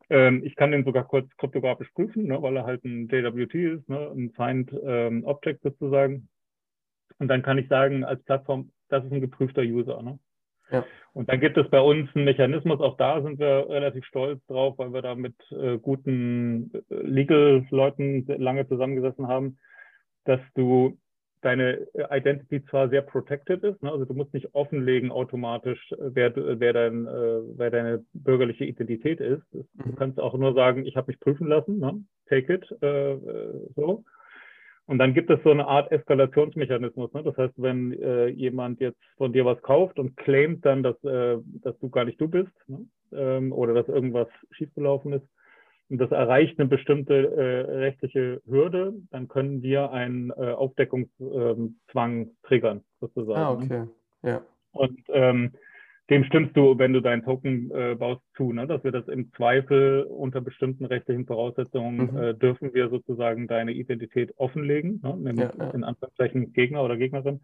Ähm, 0.09 0.41
ich 0.45 0.55
kann 0.55 0.71
den 0.71 0.85
sogar 0.85 1.03
kurz 1.03 1.29
kryptografisch 1.35 1.89
prüfen, 1.89 2.27
ne, 2.27 2.41
weil 2.41 2.55
er 2.55 2.65
halt 2.65 2.85
ein 2.85 3.09
JWT 3.09 3.55
ist, 3.55 3.89
ne, 3.89 4.09
ein 4.15 4.31
Signed 4.37 4.71
ähm, 4.85 5.25
Object 5.25 5.63
sozusagen. 5.63 6.29
Und 7.17 7.27
dann 7.27 7.41
kann 7.41 7.57
ich 7.57 7.67
sagen, 7.67 8.05
als 8.05 8.23
Plattform, 8.23 8.71
das 8.87 9.03
ist 9.03 9.11
ein 9.11 9.19
geprüfter 9.19 9.63
User. 9.63 10.01
Ne? 10.01 10.17
Ja. 10.71 10.85
Und 11.13 11.29
dann 11.29 11.39
gibt 11.39 11.57
es 11.57 11.69
bei 11.69 11.81
uns 11.81 12.09
einen 12.15 12.25
Mechanismus, 12.25 12.79
auch 12.79 12.97
da 12.97 13.21
sind 13.21 13.39
wir 13.39 13.67
relativ 13.69 14.05
stolz 14.05 14.45
drauf, 14.47 14.77
weil 14.77 14.93
wir 14.93 15.01
da 15.01 15.15
mit 15.15 15.35
äh, 15.51 15.77
guten 15.77 16.71
äh, 16.89 16.95
Legal-Leuten 16.95 18.25
lange 18.37 18.67
zusammengesessen 18.67 19.27
haben, 19.27 19.57
dass 20.25 20.39
du 20.55 20.97
deine 21.41 21.87
Identity 22.11 22.63
zwar 22.65 22.89
sehr 22.89 23.01
protected 23.01 23.63
ist, 23.63 23.81
ne? 23.81 23.91
also 23.91 24.05
du 24.05 24.13
musst 24.13 24.33
nicht 24.33 24.53
offenlegen 24.53 25.09
automatisch, 25.09 25.93
wer, 25.97 26.33
wer, 26.35 26.73
dein, 26.73 27.07
äh, 27.07 27.39
wer 27.55 27.71
deine 27.71 28.05
bürgerliche 28.13 28.65
Identität 28.65 29.21
ist. 29.21 29.43
Du 29.51 29.65
mhm. 29.75 29.95
kannst 29.95 30.19
auch 30.19 30.37
nur 30.37 30.53
sagen, 30.53 30.85
ich 30.85 30.97
habe 30.97 31.07
mich 31.07 31.19
prüfen 31.19 31.47
lassen, 31.47 31.79
ne? 31.79 32.03
take 32.27 32.53
it, 32.53 32.65
äh, 32.81 33.13
äh 33.13 33.69
so. 33.75 34.03
Und 34.89 34.97
dann 34.97 35.13
gibt 35.13 35.29
es 35.29 35.39
so 35.43 35.51
eine 35.51 35.67
Art 35.67 35.91
Eskalationsmechanismus. 35.91 37.13
Ne? 37.13 37.21
Das 37.21 37.37
heißt, 37.37 37.53
wenn 37.57 37.93
äh, 38.01 38.29
jemand 38.29 38.79
jetzt 38.79 38.97
von 39.17 39.31
dir 39.31 39.45
was 39.45 39.61
kauft 39.61 39.99
und 39.99 40.17
claimt 40.17 40.65
dann, 40.65 40.81
dass, 40.81 40.95
äh, 41.03 41.37
dass 41.61 41.77
du 41.77 41.91
gar 41.91 42.05
nicht 42.05 42.19
du 42.19 42.27
bist 42.27 42.51
ne? 42.65 42.87
ähm, 43.11 43.51
oder 43.51 43.75
dass 43.75 43.87
irgendwas 43.87 44.27
schiefgelaufen 44.49 45.13
ist 45.13 45.27
und 45.91 45.99
das 45.99 46.09
erreicht 46.09 46.59
eine 46.59 46.67
bestimmte 46.67 47.13
äh, 47.13 47.71
rechtliche 47.71 48.41
Hürde, 48.47 48.95
dann 49.11 49.27
können 49.27 49.61
wir 49.61 49.91
einen 49.91 50.31
äh, 50.31 50.53
Aufdeckungszwang 50.53 52.21
ähm, 52.21 52.31
triggern, 52.41 52.83
sozusagen. 52.99 53.39
Ah, 53.39 53.53
ne? 53.53 53.63
okay. 53.63 54.27
Ja. 54.27 54.41
Und 54.71 55.01
ähm, 55.09 55.51
dem 56.09 56.23
stimmst 56.23 56.57
du, 56.57 56.77
wenn 56.77 56.93
du 56.93 57.01
deinen 57.01 57.23
Token 57.23 57.71
äh, 57.71 57.95
baust, 57.95 58.21
zu, 58.35 58.51
ne? 58.51 58.65
dass 58.65 58.83
wir 58.83 58.91
das 58.91 59.07
im 59.07 59.31
Zweifel 59.33 60.03
unter 60.03 60.41
bestimmten 60.41 60.85
rechtlichen 60.85 61.25
Voraussetzungen 61.25 62.11
mhm. 62.11 62.17
äh, 62.17 62.33
dürfen 62.33 62.73
wir 62.73 62.89
sozusagen 62.89 63.47
deine 63.47 63.71
Identität 63.73 64.33
offenlegen, 64.37 64.99
ne? 65.03 65.15
nämlich 65.17 65.49
ja, 65.49 65.65
ja. 65.65 65.71
in 65.71 65.83
Anführungszeichen 65.83 66.53
Gegner 66.53 66.83
oder 66.83 66.97
Gegnerin. 66.97 67.41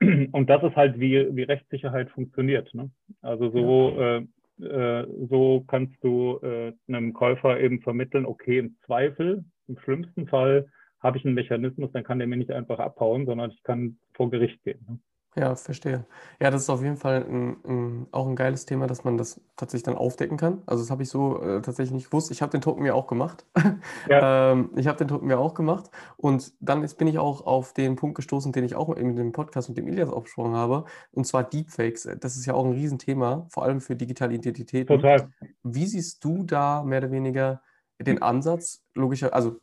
Und 0.00 0.48
das 0.48 0.62
ist 0.62 0.76
halt, 0.76 1.00
wie, 1.00 1.34
wie 1.34 1.42
Rechtssicherheit 1.42 2.10
funktioniert. 2.10 2.72
Ne? 2.74 2.90
Also 3.22 3.50
so, 3.50 3.96
ja. 3.98 4.18
äh, 4.18 4.26
äh, 4.60 5.06
so 5.28 5.64
kannst 5.66 5.96
du 6.02 6.38
äh, 6.42 6.72
einem 6.88 7.12
Käufer 7.12 7.58
eben 7.60 7.80
vermitteln, 7.80 8.26
okay, 8.26 8.58
im 8.58 8.76
Zweifel, 8.84 9.44
im 9.66 9.78
schlimmsten 9.78 10.26
Fall 10.26 10.68
habe 11.00 11.16
ich 11.16 11.24
einen 11.24 11.34
Mechanismus, 11.34 11.90
dann 11.92 12.04
kann 12.04 12.18
der 12.18 12.26
mir 12.26 12.36
nicht 12.36 12.50
einfach 12.50 12.78
abhauen, 12.78 13.26
sondern 13.26 13.50
ich 13.50 13.62
kann 13.62 13.98
vor 14.14 14.30
Gericht 14.30 14.62
gehen. 14.64 15.00
Ja, 15.38 15.54
verstehe. 15.54 16.04
Ja, 16.40 16.50
das 16.50 16.62
ist 16.62 16.70
auf 16.70 16.82
jeden 16.82 16.96
Fall 16.96 17.24
ein, 17.24 17.56
ein, 17.64 18.06
auch 18.10 18.26
ein 18.26 18.34
geiles 18.34 18.66
Thema, 18.66 18.88
dass 18.88 19.04
man 19.04 19.16
das 19.16 19.40
tatsächlich 19.56 19.84
dann 19.84 19.94
aufdecken 19.94 20.36
kann. 20.36 20.62
Also 20.66 20.82
das 20.82 20.90
habe 20.90 21.04
ich 21.04 21.10
so 21.10 21.40
äh, 21.40 21.62
tatsächlich 21.62 21.92
nicht 21.92 22.06
gewusst. 22.06 22.32
Ich 22.32 22.42
habe 22.42 22.50
den 22.50 22.60
Token 22.60 22.82
mir 22.82 22.94
auch 22.94 23.06
gemacht. 23.06 23.46
Ja. 24.08 24.52
ähm, 24.52 24.70
ich 24.76 24.86
habe 24.86 24.98
den 24.98 25.08
Token 25.08 25.28
mir 25.28 25.38
auch 25.38 25.54
gemacht. 25.54 25.90
Und 26.16 26.52
dann 26.60 26.82
ist, 26.82 26.96
bin 26.96 27.06
ich 27.06 27.18
auch 27.18 27.46
auf 27.46 27.72
den 27.72 27.94
Punkt 27.96 28.16
gestoßen, 28.16 28.52
den 28.52 28.64
ich 28.64 28.74
auch 28.74 28.90
in 28.90 29.16
dem 29.16 29.32
Podcast 29.32 29.68
mit 29.68 29.78
dem 29.78 29.86
Ilias 29.86 30.08
aufgesprochen 30.08 30.54
habe. 30.54 30.84
Und 31.12 31.26
zwar 31.26 31.44
Deepfakes. 31.44 32.08
Das 32.20 32.36
ist 32.36 32.46
ja 32.46 32.54
auch 32.54 32.64
ein 32.64 32.72
Riesenthema, 32.72 33.46
vor 33.50 33.64
allem 33.64 33.80
für 33.80 33.96
digitale 33.96 34.34
Identitäten. 34.34 34.96
Total. 34.96 35.30
Wie 35.62 35.86
siehst 35.86 36.24
du 36.24 36.42
da 36.42 36.82
mehr 36.82 36.98
oder 36.98 37.10
weniger 37.10 37.62
den 38.00 38.22
Ansatz, 38.22 38.82
logischer, 38.94 39.34
also 39.34 39.60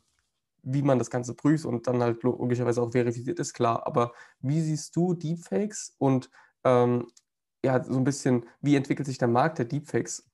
wie 0.66 0.82
man 0.82 0.98
das 0.98 1.10
Ganze 1.10 1.34
prüft 1.34 1.64
und 1.64 1.86
dann 1.86 2.02
halt 2.02 2.22
logischerweise 2.22 2.82
auch 2.82 2.90
verifiziert 2.90 3.38
ist, 3.38 3.54
klar. 3.54 3.86
Aber 3.86 4.12
wie 4.40 4.60
siehst 4.60 4.94
du 4.96 5.14
Deepfakes 5.14 5.94
und 5.98 6.28
ähm, 6.64 7.06
ja, 7.64 7.82
so 7.82 7.98
ein 7.98 8.04
bisschen, 8.04 8.44
wie 8.60 8.76
entwickelt 8.76 9.06
sich 9.06 9.18
der 9.18 9.28
Markt 9.28 9.58
der 9.58 9.64
Deepfakes? 9.64 10.28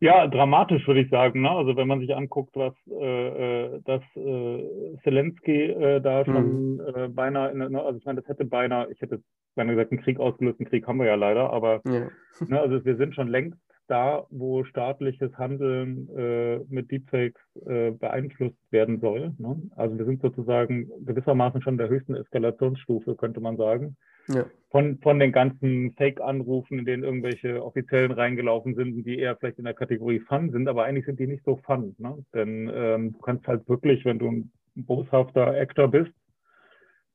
Ja, 0.00 0.26
dramatisch 0.26 0.86
würde 0.86 1.00
ich 1.00 1.10
sagen. 1.10 1.42
Ne? 1.42 1.50
Also 1.50 1.76
wenn 1.76 1.88
man 1.88 2.00
sich 2.00 2.14
anguckt, 2.14 2.54
was 2.56 2.74
äh, 2.88 3.74
äh 3.74 3.80
das 3.84 4.02
äh, 4.16 4.96
Zelensky 5.02 5.70
äh, 5.70 6.00
da 6.00 6.24
schon 6.24 6.76
mhm. 6.76 7.14
beinahe, 7.14 7.50
in, 7.50 7.58
ne? 7.58 7.82
also 7.82 7.98
ich 7.98 8.04
meine, 8.04 8.20
das 8.20 8.28
hätte 8.28 8.44
beinahe, 8.44 8.90
ich 8.92 9.00
hätte 9.00 9.22
beinahe 9.54 9.76
gesagt, 9.76 9.92
einen 9.92 10.02
Krieg 10.02 10.20
ausgelöst, 10.20 10.60
einen 10.60 10.68
Krieg 10.68 10.86
haben 10.86 10.98
wir 10.98 11.06
ja 11.06 11.14
leider, 11.14 11.50
aber 11.50 11.80
ja. 11.84 12.08
Ne, 12.48 12.60
also 12.60 12.84
wir 12.84 12.96
sind 12.96 13.14
schon 13.14 13.28
längst 13.28 13.58
da, 13.86 14.26
wo 14.30 14.64
staatliches 14.64 15.36
Handeln 15.36 16.08
äh, 16.16 16.58
mit 16.68 16.90
Deepfakes 16.90 17.40
äh, 17.66 17.90
beeinflusst 17.90 18.56
werden 18.70 19.00
soll. 19.00 19.32
Ne? 19.38 19.60
Also 19.76 19.98
wir 19.98 20.04
sind 20.04 20.22
sozusagen 20.22 20.90
gewissermaßen 21.04 21.62
schon 21.62 21.78
der 21.78 21.88
höchsten 21.88 22.14
Eskalationsstufe, 22.14 23.14
könnte 23.14 23.40
man 23.40 23.56
sagen. 23.56 23.96
Ja. 24.28 24.46
Von, 24.70 24.98
von 24.98 25.18
den 25.18 25.32
ganzen 25.32 25.92
Fake-Anrufen, 25.92 26.78
in 26.78 26.84
denen 26.86 27.04
irgendwelche 27.04 27.62
Offiziellen 27.62 28.10
reingelaufen 28.10 28.74
sind, 28.74 29.04
die 29.04 29.18
eher 29.18 29.36
vielleicht 29.36 29.58
in 29.58 29.64
der 29.64 29.74
Kategorie 29.74 30.20
Fun 30.20 30.50
sind, 30.50 30.66
aber 30.66 30.84
eigentlich 30.84 31.06
sind 31.06 31.20
die 31.20 31.26
nicht 31.26 31.44
so 31.44 31.56
Fun. 31.56 31.94
Ne? 31.98 32.24
Denn 32.32 32.70
ähm, 32.74 33.12
du 33.12 33.18
kannst 33.18 33.46
halt 33.46 33.68
wirklich, 33.68 34.04
wenn 34.04 34.18
du 34.18 34.28
ein 34.30 34.50
boshafter 34.74 35.48
Actor 35.48 35.88
bist, 35.88 36.12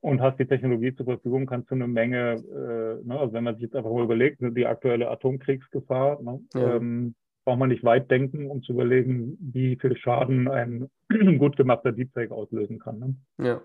und 0.00 0.20
hast 0.20 0.38
die 0.38 0.46
Technologie 0.46 0.94
zur 0.94 1.06
Verfügung, 1.06 1.46
kannst 1.46 1.70
du 1.70 1.74
eine 1.74 1.86
Menge, 1.88 2.34
äh, 2.34 3.06
ne, 3.06 3.18
also 3.18 3.32
wenn 3.32 3.44
man 3.44 3.54
sich 3.54 3.64
jetzt 3.64 3.76
einfach 3.76 3.90
mal 3.90 4.04
überlegt, 4.04 4.40
ne, 4.40 4.52
die 4.52 4.66
aktuelle 4.66 5.10
Atomkriegsgefahr, 5.10 6.22
ne, 6.22 6.40
ja. 6.54 6.76
ähm, 6.76 7.14
braucht 7.44 7.58
man 7.58 7.68
nicht 7.68 7.84
weit 7.84 8.10
denken, 8.10 8.50
um 8.50 8.62
zu 8.62 8.72
überlegen, 8.72 9.36
wie 9.40 9.76
viel 9.76 9.96
Schaden 9.96 10.48
ein 10.48 10.88
gut 11.38 11.56
gemachter 11.56 11.92
Deepfake 11.92 12.32
auslösen 12.32 12.78
kann. 12.78 12.98
Ne? 12.98 13.14
Ja. 13.38 13.60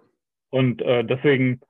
Und 0.49 0.81
äh, 0.81 1.03
deswegen, 1.03 1.61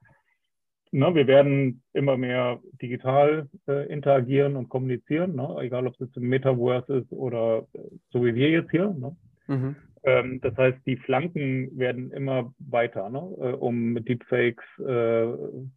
ne, 0.91 1.13
wir 1.13 1.27
werden 1.27 1.83
immer 1.93 2.17
mehr 2.17 2.59
digital 2.81 3.49
äh, 3.67 3.87
interagieren 3.91 4.55
und 4.55 4.69
kommunizieren, 4.69 5.35
ne? 5.35 5.57
egal 5.59 5.87
ob 5.87 5.93
es 5.93 6.07
jetzt 6.07 6.17
im 6.17 6.29
Metaverse 6.29 6.97
ist 6.97 7.11
oder 7.11 7.67
äh, 7.73 7.79
so 8.11 8.23
wie 8.23 8.35
wir 8.35 8.49
jetzt 8.49 8.71
hier. 8.71 8.95
Ne? 8.97 9.15
Mhm. 9.47 9.75
Ähm, 10.05 10.39
das 10.41 10.55
heißt, 10.55 10.77
die 10.85 10.97
Flanken 10.97 11.75
werden 11.77 12.11
immer 12.11 12.53
weiter, 12.59 13.09
ne? 13.09 13.19
Äh, 13.39 13.53
um 13.53 13.93
mit 13.93 14.07
Deepfakes 14.07 14.63
äh, 14.79 15.27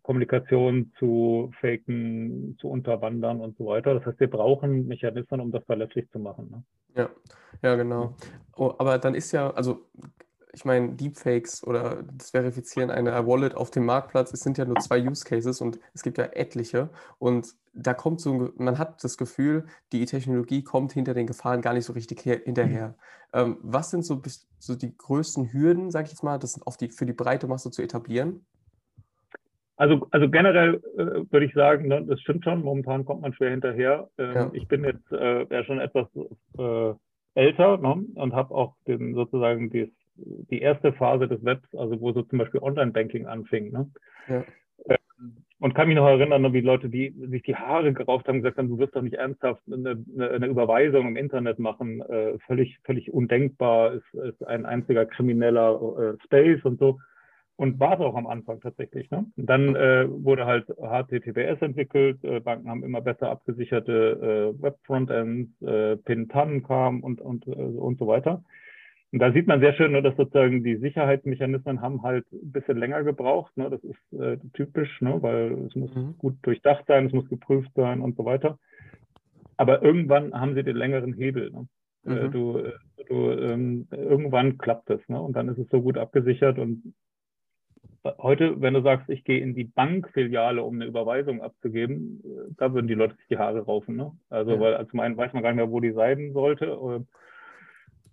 Kommunikation 0.02 0.92
zu 0.98 1.50
faken, 1.60 2.56
zu 2.60 2.68
unterwandern 2.68 3.40
und 3.40 3.56
so 3.56 3.66
weiter. 3.66 3.94
Das 3.94 4.04
heißt, 4.04 4.20
wir 4.20 4.28
brauchen 4.30 4.86
Mechanismen, 4.86 5.40
um 5.40 5.50
das 5.50 5.64
verlässlich 5.64 6.10
zu 6.10 6.18
machen. 6.18 6.50
Ne? 6.50 6.62
Ja, 6.94 7.10
ja, 7.62 7.74
genau. 7.76 8.14
Oh, 8.56 8.74
aber 8.76 8.98
dann 8.98 9.14
ist 9.14 9.32
ja, 9.32 9.50
also 9.50 9.86
ich 10.52 10.64
meine, 10.64 10.94
Deepfakes 10.94 11.64
oder 11.66 12.02
das 12.16 12.30
Verifizieren 12.30 12.90
einer 12.90 13.26
Wallet 13.26 13.54
auf 13.54 13.70
dem 13.70 13.84
Marktplatz, 13.84 14.32
es 14.32 14.40
sind 14.40 14.58
ja 14.58 14.64
nur 14.64 14.76
zwei 14.76 15.00
Use 15.00 15.24
Cases 15.24 15.60
und 15.60 15.78
es 15.94 16.02
gibt 16.02 16.18
ja 16.18 16.24
etliche. 16.24 16.90
Und 17.18 17.54
da 17.72 17.94
kommt 17.94 18.20
so, 18.20 18.50
man 18.56 18.78
hat 18.78 19.02
das 19.04 19.16
Gefühl, 19.18 19.66
die 19.92 20.04
Technologie 20.06 20.62
kommt 20.62 20.92
hinter 20.92 21.14
den 21.14 21.26
Gefahren 21.26 21.60
gar 21.60 21.74
nicht 21.74 21.84
so 21.84 21.92
richtig 21.92 22.24
her, 22.24 22.40
hinterher. 22.44 22.88
Mhm. 22.88 22.94
Ähm, 23.32 23.56
was 23.62 23.90
sind 23.90 24.04
so, 24.04 24.20
so 24.58 24.74
die 24.74 24.96
größten 24.96 25.52
Hürden, 25.52 25.90
sage 25.90 26.06
ich 26.06 26.12
jetzt 26.12 26.22
mal, 26.22 26.38
das 26.38 26.60
auf 26.66 26.76
die, 26.76 26.88
für 26.88 27.06
die 27.06 27.12
breite 27.12 27.46
Masse 27.46 27.70
zu 27.70 27.82
etablieren? 27.82 28.44
Also, 29.76 30.08
also 30.10 30.28
generell 30.28 30.82
äh, 30.96 31.30
würde 31.30 31.46
ich 31.46 31.54
sagen, 31.54 31.86
ne, 31.86 32.04
das 32.04 32.20
stimmt 32.20 32.42
schon, 32.42 32.62
momentan 32.62 33.04
kommt 33.04 33.22
man 33.22 33.32
schwer 33.32 33.50
hinterher. 33.50 34.10
Ähm, 34.18 34.34
ja. 34.34 34.50
Ich 34.52 34.66
bin 34.66 34.82
jetzt 34.82 35.12
äh, 35.12 35.46
ja 35.48 35.62
schon 35.64 35.78
etwas 35.78 36.08
äh, 36.58 36.94
älter 37.34 37.76
ne, 37.78 38.04
und 38.14 38.32
habe 38.34 38.54
auch 38.54 38.74
den, 38.88 39.14
sozusagen 39.14 39.70
das 39.70 39.88
die 40.50 40.60
erste 40.60 40.92
Phase 40.92 41.28
des 41.28 41.44
Webs, 41.44 41.74
also 41.74 42.00
wo 42.00 42.12
so 42.12 42.22
zum 42.22 42.38
Beispiel 42.38 42.60
Online-Banking 42.60 43.26
anfing. 43.26 43.70
Ne? 43.72 43.90
Ja. 44.28 44.44
Ähm, 44.88 45.36
und 45.60 45.74
kann 45.74 45.88
mich 45.88 45.96
noch 45.96 46.06
erinnern, 46.06 46.52
wie 46.52 46.60
Leute, 46.60 46.88
die 46.88 47.12
sich 47.30 47.42
die 47.42 47.56
Haare 47.56 47.92
gerauft 47.92 48.28
haben, 48.28 48.38
gesagt 48.38 48.58
haben, 48.58 48.68
du 48.68 48.78
wirst 48.78 48.94
doch 48.94 49.02
nicht 49.02 49.16
ernsthaft 49.16 49.62
eine, 49.66 50.04
eine 50.16 50.46
Überweisung 50.46 51.08
im 51.08 51.16
Internet 51.16 51.58
machen. 51.58 52.00
Äh, 52.02 52.38
völlig, 52.46 52.78
völlig 52.84 53.12
undenkbar, 53.12 53.94
ist, 53.94 54.14
ist 54.14 54.46
ein 54.46 54.66
einziger 54.66 55.06
krimineller 55.06 55.80
äh, 55.98 56.24
Space 56.24 56.64
und 56.64 56.78
so. 56.78 56.98
Und 57.56 57.80
war 57.80 57.94
es 57.94 58.00
auch 58.00 58.14
am 58.14 58.28
Anfang 58.28 58.60
tatsächlich. 58.60 59.10
Ne? 59.10 59.26
Und 59.36 59.46
dann 59.50 59.74
äh, 59.74 60.06
wurde 60.08 60.46
halt 60.46 60.66
HTTPS 60.68 61.60
entwickelt, 61.60 62.22
äh, 62.22 62.38
Banken 62.38 62.70
haben 62.70 62.84
immer 62.84 63.00
besser 63.00 63.30
abgesicherte 63.30 64.54
äh, 64.56 64.62
Web-Frontends, 64.62 65.60
äh, 65.62 65.96
PIN-TAN 65.96 66.62
kam 66.62 67.00
und, 67.02 67.20
und, 67.20 67.48
äh, 67.48 67.50
und 67.50 67.98
so 67.98 68.06
weiter. 68.06 68.44
Und 69.10 69.20
da 69.20 69.32
sieht 69.32 69.46
man 69.46 69.60
sehr 69.60 69.72
schön, 69.72 69.92
ne, 69.92 70.02
dass 70.02 70.16
sozusagen 70.16 70.62
die 70.62 70.76
Sicherheitsmechanismen 70.76 71.80
haben 71.80 72.02
halt 72.02 72.30
ein 72.30 72.52
bisschen 72.52 72.76
länger 72.76 73.02
gebraucht. 73.04 73.56
Ne? 73.56 73.70
Das 73.70 73.82
ist 73.82 74.20
äh, 74.20 74.36
typisch, 74.52 75.00
ne? 75.00 75.22
weil 75.22 75.52
es 75.66 75.74
muss 75.74 75.94
mhm. 75.94 76.16
gut 76.18 76.36
durchdacht 76.42 76.84
sein, 76.86 77.06
es 77.06 77.12
muss 77.12 77.28
geprüft 77.28 77.70
sein 77.74 78.00
und 78.00 78.16
so 78.16 78.26
weiter. 78.26 78.58
Aber 79.56 79.82
irgendwann 79.82 80.34
haben 80.38 80.54
sie 80.54 80.62
den 80.62 80.76
längeren 80.76 81.14
Hebel. 81.14 81.50
Ne? 81.50 81.68
Äh, 82.06 82.10
mhm. 82.10 82.16
Äh, 82.16 82.28
du, 82.28 82.62
du, 83.08 83.30
ähm, 83.30 83.88
irgendwann 83.90 84.58
klappt 84.58 84.90
es. 84.90 85.00
Ne? 85.08 85.18
Und 85.20 85.34
dann 85.34 85.48
ist 85.48 85.58
es 85.58 85.68
so 85.70 85.80
gut 85.80 85.96
abgesichert 85.96 86.58
und 86.58 86.94
heute, 88.18 88.60
wenn 88.60 88.74
du 88.74 88.82
sagst, 88.82 89.08
ich 89.08 89.24
gehe 89.24 89.40
in 89.40 89.54
die 89.54 89.64
Bankfiliale, 89.64 90.62
um 90.62 90.76
eine 90.76 90.86
Überweisung 90.86 91.42
abzugeben, 91.42 92.22
da 92.56 92.72
würden 92.72 92.86
die 92.86 92.94
Leute 92.94 93.16
sich 93.16 93.26
die 93.28 93.38
Haare 93.38 93.60
raufen. 93.60 93.96
Ne? 93.96 94.12
Also, 94.30 94.52
ja. 94.52 94.60
weil 94.60 94.86
zum 94.88 95.00
einen 95.00 95.16
weiß 95.16 95.32
man 95.32 95.42
gar 95.42 95.50
nicht 95.50 95.56
mehr, 95.56 95.70
wo 95.70 95.80
die 95.80 95.92
sein 95.92 96.32
sollte. 96.32 97.04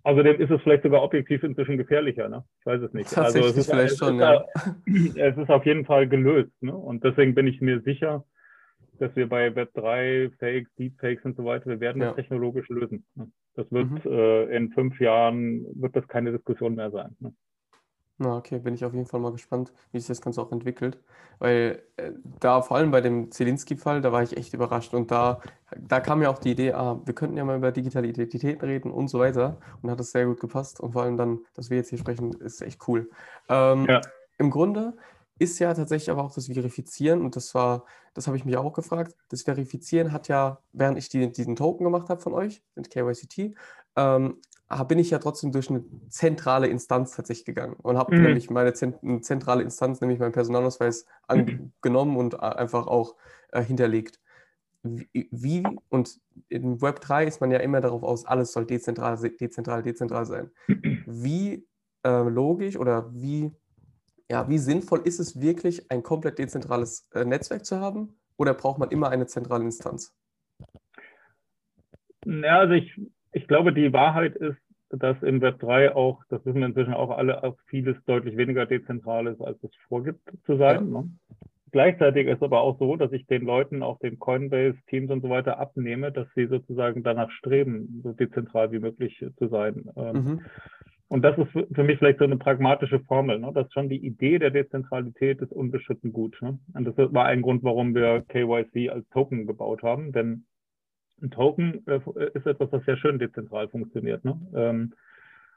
Außerdem 0.06 0.40
ist 0.40 0.52
es 0.52 0.62
vielleicht 0.62 0.84
sogar 0.84 1.02
objektiv 1.02 1.42
inzwischen 1.42 1.78
gefährlicher. 1.78 2.28
Ne? 2.28 2.44
Ich 2.60 2.66
weiß 2.66 2.80
es 2.80 2.92
nicht. 2.92 3.12
Tatsächlich 3.12 3.42
also 3.44 3.58
es 3.58 3.66
ist, 3.66 3.72
vielleicht 3.72 3.98
schon, 3.98 4.20
ja. 4.20 4.44
Es 5.16 5.36
ist 5.36 5.50
auf 5.50 5.66
jeden 5.66 5.84
Fall 5.84 6.06
gelöst. 6.06 6.52
Ne? 6.60 6.72
Und 6.72 7.02
deswegen 7.02 7.34
bin 7.34 7.48
ich 7.48 7.60
mir 7.60 7.80
sicher, 7.80 8.24
dass 9.00 9.16
wir 9.16 9.28
bei 9.28 9.48
Web3, 9.48 10.30
Fakes, 10.38 10.72
Deepfakes 10.76 11.24
und 11.24 11.36
so 11.36 11.44
weiter, 11.44 11.66
wir 11.66 11.80
werden 11.80 12.00
ja. 12.00 12.08
das 12.08 12.16
technologisch 12.16 12.68
lösen. 12.68 13.04
Ne? 13.16 13.32
Das 13.56 13.66
wird 13.72 14.04
mhm. 14.04 14.12
äh, 14.12 14.44
in 14.56 14.70
fünf 14.70 15.00
Jahren, 15.00 15.66
wird 15.74 15.96
das 15.96 16.06
keine 16.06 16.30
Diskussion 16.30 16.76
mehr 16.76 16.92
sein. 16.92 17.16
Ne? 17.18 17.34
Na, 18.18 18.36
okay, 18.38 18.58
bin 18.58 18.74
ich 18.74 18.84
auf 18.84 18.94
jeden 18.94 19.06
Fall 19.06 19.20
mal 19.20 19.32
gespannt, 19.32 19.72
wie 19.92 19.98
sich 19.98 20.08
das 20.08 20.22
Ganze 20.22 20.40
auch 20.40 20.50
entwickelt. 20.50 20.98
Weil 21.38 21.82
äh, 21.96 22.12
da, 22.40 22.62
vor 22.62 22.78
allem 22.78 22.90
bei 22.90 23.02
dem 23.02 23.30
Zelinski-Fall, 23.30 24.00
da 24.00 24.10
war 24.10 24.22
ich 24.22 24.36
echt 24.36 24.54
überrascht. 24.54 24.94
Und 24.94 25.10
da, 25.10 25.42
da 25.76 26.00
kam 26.00 26.22
ja 26.22 26.30
auch 26.30 26.38
die 26.38 26.52
Idee, 26.52 26.72
ah, 26.72 26.98
wir 27.04 27.14
könnten 27.14 27.36
ja 27.36 27.44
mal 27.44 27.58
über 27.58 27.72
digitale 27.72 28.06
Identität 28.06 28.62
reden 28.62 28.90
und 28.90 29.08
so 29.08 29.18
weiter. 29.18 29.58
Und 29.82 29.90
hat 29.90 30.00
das 30.00 30.12
sehr 30.12 30.24
gut 30.24 30.40
gepasst. 30.40 30.80
Und 30.80 30.92
vor 30.92 31.02
allem 31.02 31.18
dann, 31.18 31.40
dass 31.54 31.68
wir 31.68 31.76
jetzt 31.76 31.90
hier 31.90 31.98
sprechen, 31.98 32.32
ist 32.32 32.62
echt 32.62 32.88
cool. 32.88 33.10
Ähm, 33.50 33.86
ja. 33.86 34.00
Im 34.38 34.50
Grunde 34.50 34.94
ist 35.38 35.58
ja 35.58 35.74
tatsächlich 35.74 36.10
aber 36.10 36.24
auch 36.24 36.32
das 36.32 36.46
Verifizieren, 36.46 37.22
und 37.22 37.36
das 37.36 37.54
war, 37.54 37.84
das 38.14 38.26
habe 38.26 38.38
ich 38.38 38.46
mich 38.46 38.56
auch 38.56 38.72
gefragt. 38.72 39.14
Das 39.28 39.42
Verifizieren 39.42 40.12
hat 40.12 40.28
ja, 40.28 40.60
während 40.72 40.96
ich 40.96 41.10
die, 41.10 41.30
diesen 41.30 41.56
Token 41.56 41.84
gemacht 41.84 42.08
habe 42.08 42.20
von 42.20 42.32
euch, 42.32 42.62
den 42.74 42.84
KYCT, 42.84 43.54
ähm, 43.96 44.40
bin 44.88 44.98
ich 44.98 45.10
ja 45.10 45.18
trotzdem 45.18 45.52
durch 45.52 45.70
eine 45.70 45.84
zentrale 46.08 46.66
Instanz 46.66 47.12
tatsächlich 47.12 47.46
gegangen 47.46 47.74
und 47.74 47.96
habe 47.96 48.16
mhm. 48.16 48.22
nämlich 48.22 48.50
meine 48.50 48.72
zentrale 48.72 49.62
Instanz, 49.62 50.00
nämlich 50.00 50.18
meinen 50.18 50.32
Personalausweis, 50.32 51.06
angenommen 51.28 52.16
und 52.16 52.40
einfach 52.40 52.86
auch 52.86 53.14
äh, 53.52 53.62
hinterlegt. 53.62 54.20
Wie, 54.82 55.28
wie, 55.30 55.64
und 55.88 56.20
in 56.48 56.80
Web 56.80 57.00
3 57.00 57.26
ist 57.26 57.40
man 57.40 57.50
ja 57.50 57.58
immer 57.58 57.80
darauf 57.80 58.02
aus, 58.02 58.24
alles 58.24 58.52
soll 58.52 58.66
dezentral, 58.66 59.16
dezentral, 59.16 59.82
dezentral 59.82 60.26
sein. 60.26 60.50
Wie 61.06 61.66
äh, 62.04 62.28
logisch 62.28 62.76
oder 62.76 63.12
wie, 63.12 63.52
ja, 64.30 64.48
wie 64.48 64.58
sinnvoll 64.58 65.00
ist 65.04 65.18
es 65.18 65.40
wirklich, 65.40 65.90
ein 65.90 66.02
komplett 66.02 66.38
dezentrales 66.38 67.08
äh, 67.14 67.24
Netzwerk 67.24 67.64
zu 67.64 67.80
haben? 67.80 68.16
Oder 68.36 68.54
braucht 68.54 68.78
man 68.78 68.90
immer 68.90 69.08
eine 69.10 69.26
zentrale 69.26 69.64
Instanz? 69.64 70.14
Ja, 72.24 72.58
also 72.58 72.74
ich 72.74 73.00
ich 73.36 73.46
glaube, 73.46 73.74
die 73.74 73.92
Wahrheit 73.92 74.34
ist, 74.34 74.56
dass 74.88 75.22
in 75.22 75.42
Web 75.42 75.58
3 75.60 75.94
auch, 75.94 76.22
das 76.30 76.44
wissen 76.46 76.60
wir 76.60 76.66
inzwischen 76.66 76.94
auch 76.94 77.10
alle, 77.10 77.44
auch 77.44 77.56
vieles 77.66 77.96
deutlich 78.06 78.36
weniger 78.38 78.64
dezentral 78.64 79.26
ist, 79.26 79.42
als 79.42 79.62
es 79.62 79.70
vorgibt 79.88 80.22
zu 80.46 80.56
sein. 80.56 80.90
Ja. 80.90 81.02
Ne? 81.02 81.10
Gleichzeitig 81.70 82.28
ist 82.28 82.42
aber 82.42 82.62
auch 82.62 82.78
so, 82.78 82.96
dass 82.96 83.12
ich 83.12 83.26
den 83.26 83.44
Leuten, 83.44 83.82
auch 83.82 83.98
den 83.98 84.18
Coinbase-Teams 84.18 85.10
und 85.10 85.20
so 85.20 85.28
weiter 85.28 85.58
abnehme, 85.58 86.12
dass 86.12 86.28
sie 86.34 86.46
sozusagen 86.46 87.02
danach 87.02 87.30
streben, 87.30 88.00
so 88.02 88.12
dezentral 88.12 88.72
wie 88.72 88.78
möglich 88.78 89.22
zu 89.36 89.48
sein. 89.48 89.90
Ähm, 89.96 90.14
mhm. 90.14 90.40
Und 91.08 91.22
das 91.22 91.36
ist 91.36 91.50
für 91.50 91.84
mich 91.84 91.98
vielleicht 91.98 92.20
so 92.20 92.24
eine 92.24 92.38
pragmatische 92.38 93.00
Formel, 93.00 93.38
ne? 93.38 93.52
dass 93.52 93.70
schon 93.72 93.90
die 93.90 94.04
Idee 94.04 94.38
der 94.38 94.50
Dezentralität 94.50 95.42
ist 95.42 95.52
unbeschritten 95.52 96.12
gut. 96.12 96.40
Ne? 96.40 96.58
Und 96.72 96.84
das 96.86 96.96
war 97.12 97.26
ein 97.26 97.42
Grund, 97.42 97.62
warum 97.64 97.94
wir 97.94 98.24
KYC 98.28 98.88
als 98.88 99.06
Token 99.10 99.46
gebaut 99.46 99.82
haben, 99.82 100.12
denn 100.12 100.46
ein 101.22 101.30
Token 101.30 101.86
äh, 101.86 102.00
ist 102.34 102.46
etwas, 102.46 102.70
was 102.72 102.84
sehr 102.84 102.96
schön 102.96 103.18
dezentral 103.18 103.68
funktioniert. 103.68 104.24
Ne? 104.24 104.38
Ähm, 104.54 104.92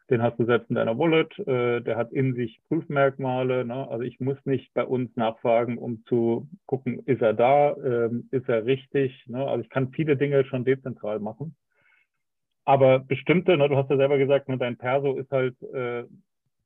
den 0.09 0.23
hast 0.23 0.39
du 0.39 0.45
selbst 0.45 0.69
in 0.69 0.75
deiner 0.75 0.97
Wallet, 0.97 1.37
äh, 1.39 1.81
der 1.81 1.97
hat 1.97 2.11
in 2.11 2.33
sich 2.33 2.59
Prüfmerkmale. 2.67 3.63
Ne? 3.63 3.87
Also 3.89 4.03
ich 4.03 4.19
muss 4.19 4.37
nicht 4.45 4.73
bei 4.73 4.83
uns 4.83 5.15
nachfragen, 5.15 5.77
um 5.77 6.03
zu 6.05 6.47
gucken, 6.65 7.03
ist 7.05 7.21
er 7.21 7.33
da, 7.33 7.75
ähm, 7.77 8.27
ist 8.31 8.49
er 8.49 8.65
richtig. 8.65 9.25
Ne? 9.27 9.45
Also 9.45 9.63
ich 9.63 9.69
kann 9.69 9.91
viele 9.91 10.17
Dinge 10.17 10.45
schon 10.45 10.65
dezentral 10.65 11.19
machen. 11.19 11.55
Aber 12.65 12.99
bestimmte, 12.99 13.57
ne, 13.57 13.67
du 13.67 13.75
hast 13.75 13.89
ja 13.89 13.97
selber 13.97 14.17
gesagt, 14.17 14.47
ne, 14.47 14.57
dein 14.57 14.77
Perso 14.77 15.15
ist 15.15 15.31
halt 15.31 15.59
äh, 15.73 16.03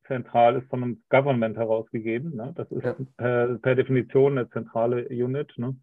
zentral, 0.08 0.58
ist 0.58 0.70
von 0.70 0.84
einem 0.84 1.04
Government 1.10 1.58
herausgegeben. 1.58 2.36
Ne? 2.36 2.54
Das 2.56 2.70
ist 2.72 2.84
ja. 2.84 2.96
per, 3.18 3.58
per, 3.60 3.76
Definition 3.76 4.38
eine 4.38 4.50
zentrale 4.50 5.08
Unit. 5.08 5.54
Ne? 5.58 5.76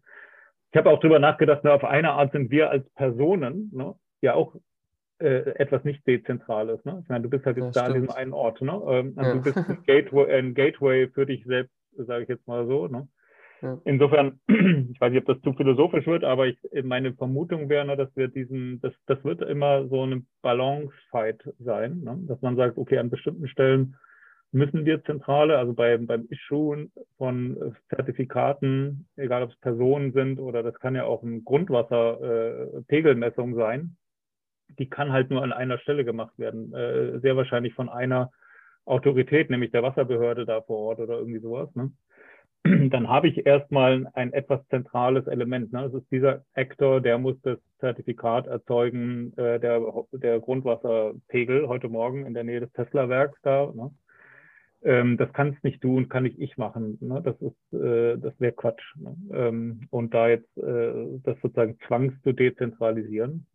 Ich 0.71 0.77
habe 0.77 0.89
auch 0.89 0.99
darüber 0.99 1.19
nachgedacht, 1.19 1.63
ne, 1.63 1.73
auf 1.73 1.83
eine 1.83 2.11
Art 2.11 2.31
sind 2.31 2.49
wir 2.49 2.69
als 2.69 2.89
Personen 2.91 3.71
ne, 3.73 3.93
ja 4.21 4.35
auch 4.35 4.55
äh, 5.19 5.51
etwas 5.55 5.83
nicht 5.83 6.05
Dezentrales. 6.07 6.83
Ne? 6.85 6.99
Ich 7.03 7.09
meine, 7.09 7.23
du 7.23 7.29
bist 7.29 7.45
halt 7.45 7.57
jetzt 7.57 7.75
ja, 7.75 7.83
da 7.83 7.89
stimmt. 7.89 7.95
an 7.95 8.01
diesem 8.01 8.15
einen 8.15 8.33
Ort. 8.33 8.61
Ne? 8.61 8.81
Ähm, 8.87 9.13
also 9.17 9.29
ja. 9.29 9.35
Du 9.35 9.41
bist 9.41 9.57
ein 9.57 9.83
Gateway, 9.85 10.33
ein 10.33 10.53
Gateway 10.53 11.09
für 11.09 11.25
dich 11.25 11.43
selbst, 11.45 11.75
sage 11.97 12.23
ich 12.23 12.29
jetzt 12.29 12.47
mal 12.47 12.65
so. 12.67 12.87
Ne? 12.87 13.07
Ja. 13.61 13.77
Insofern, 13.83 14.39
ich 14.47 14.99
weiß 14.99 15.11
nicht, 15.11 15.27
ob 15.27 15.35
das 15.35 15.41
zu 15.43 15.53
philosophisch 15.53 16.07
wird, 16.07 16.23
aber 16.23 16.47
ich, 16.47 16.57
meine 16.83 17.13
Vermutung 17.13 17.69
wäre, 17.69 17.85
ne, 17.85 17.97
dass 17.97 18.15
wir 18.15 18.29
diesen, 18.29 18.79
das, 18.81 18.93
das 19.07 19.23
wird 19.23 19.41
immer 19.41 19.87
so 19.89 20.03
eine 20.03 20.23
Balance-Fight 20.41 21.53
sein, 21.59 21.99
ne? 22.01 22.17
dass 22.27 22.41
man 22.41 22.55
sagt, 22.55 22.77
okay, 22.77 22.97
an 22.97 23.09
bestimmten 23.09 23.47
Stellen 23.47 23.97
müssen 24.51 24.85
wir 24.85 25.03
Zentrale, 25.03 25.57
also 25.57 25.73
bei, 25.73 25.97
beim 25.97 26.27
Issuen 26.29 26.91
von 27.17 27.57
äh, 27.57 27.71
Zertifikaten, 27.95 29.07
egal 29.15 29.41
ob 29.43 29.51
es 29.51 29.59
Personen 29.59 30.13
sind 30.13 30.39
oder 30.39 30.63
das 30.63 30.79
kann 30.79 30.95
ja 30.95 31.05
auch 31.05 31.23
ein 31.23 31.45
Grundwasserpegelmessung 31.45 33.53
äh, 33.53 33.55
sein, 33.55 33.95
die 34.77 34.89
kann 34.89 35.11
halt 35.11 35.29
nur 35.29 35.43
an 35.43 35.53
einer 35.53 35.77
Stelle 35.79 36.05
gemacht 36.05 36.37
werden. 36.37 36.73
Äh, 36.73 37.19
sehr 37.19 37.35
wahrscheinlich 37.35 37.73
von 37.73 37.89
einer 37.89 38.31
Autorität, 38.85 39.49
nämlich 39.49 39.71
der 39.71 39.83
Wasserbehörde 39.83 40.45
da 40.45 40.61
vor 40.61 40.77
Ort 40.77 40.99
oder 40.99 41.17
irgendwie 41.17 41.39
sowas. 41.39 41.69
Ne? 41.75 41.91
Dann 42.89 43.07
habe 43.07 43.27
ich 43.27 43.45
erstmal 43.45 44.07
ein 44.13 44.33
etwas 44.33 44.65
zentrales 44.67 45.27
Element. 45.27 45.71
Ne? 45.71 45.83
Das 45.83 46.01
ist 46.01 46.11
dieser 46.11 46.43
Actor, 46.53 47.01
der 47.01 47.17
muss 47.17 47.39
das 47.41 47.57
Zertifikat 47.79 48.47
erzeugen, 48.47 49.33
äh, 49.37 49.59
der, 49.59 49.81
der 50.11 50.39
Grundwasserpegel 50.39 51.67
heute 51.67 51.89
Morgen 51.89 52.25
in 52.25 52.33
der 52.33 52.43
Nähe 52.43 52.59
des 52.59 52.71
Tesla-Werks 52.73 53.39
da. 53.43 53.71
Ne? 53.73 53.91
Ähm, 54.83 55.17
das 55.17 55.31
kannst 55.33 55.63
nicht 55.63 55.83
du 55.83 55.97
und 55.97 56.09
kann 56.09 56.23
nicht 56.23 56.39
ich 56.39 56.57
machen. 56.57 56.97
Ne? 57.01 57.21
Das 57.23 57.35
ist, 57.41 57.79
äh, 57.79 58.17
das 58.17 58.33
wäre 58.39 58.53
Quatsch. 58.53 58.95
Ne? 58.95 59.15
Ähm, 59.33 59.87
und 59.89 60.13
da 60.13 60.29
jetzt 60.29 60.57
äh, 60.57 61.19
das 61.23 61.39
sozusagen 61.41 61.77
zwangs 61.87 62.13
zu 62.23 62.33
dezentralisieren. 62.33 63.45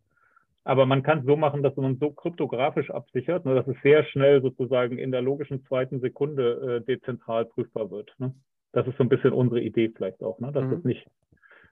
Aber 0.63 0.85
man 0.85 1.01
kann 1.01 1.19
es 1.19 1.25
so 1.25 1.37
machen, 1.37 1.63
dass 1.63 1.75
man 1.77 1.97
so 1.97 2.11
kryptografisch 2.11 2.91
absichert, 2.91 3.45
ne, 3.45 3.55
dass 3.55 3.67
es 3.67 3.81
sehr 3.83 4.03
schnell 4.03 4.41
sozusagen 4.41 4.97
in 4.97 5.11
der 5.11 5.21
logischen 5.21 5.63
zweiten 5.65 6.01
Sekunde 6.01 6.81
äh, 6.81 6.85
dezentral 6.85 7.45
prüfbar 7.45 7.89
wird. 7.89 8.13
Ne? 8.17 8.33
Das 8.73 8.85
ist 8.85 8.97
so 8.97 9.03
ein 9.03 9.09
bisschen 9.09 9.31
unsere 9.31 9.61
Idee 9.61 9.89
vielleicht 9.95 10.21
auch, 10.21 10.39
ne? 10.39 10.51
dass 10.51 10.65
mhm. 10.65 10.71
das 10.71 10.83
nicht, 10.83 11.07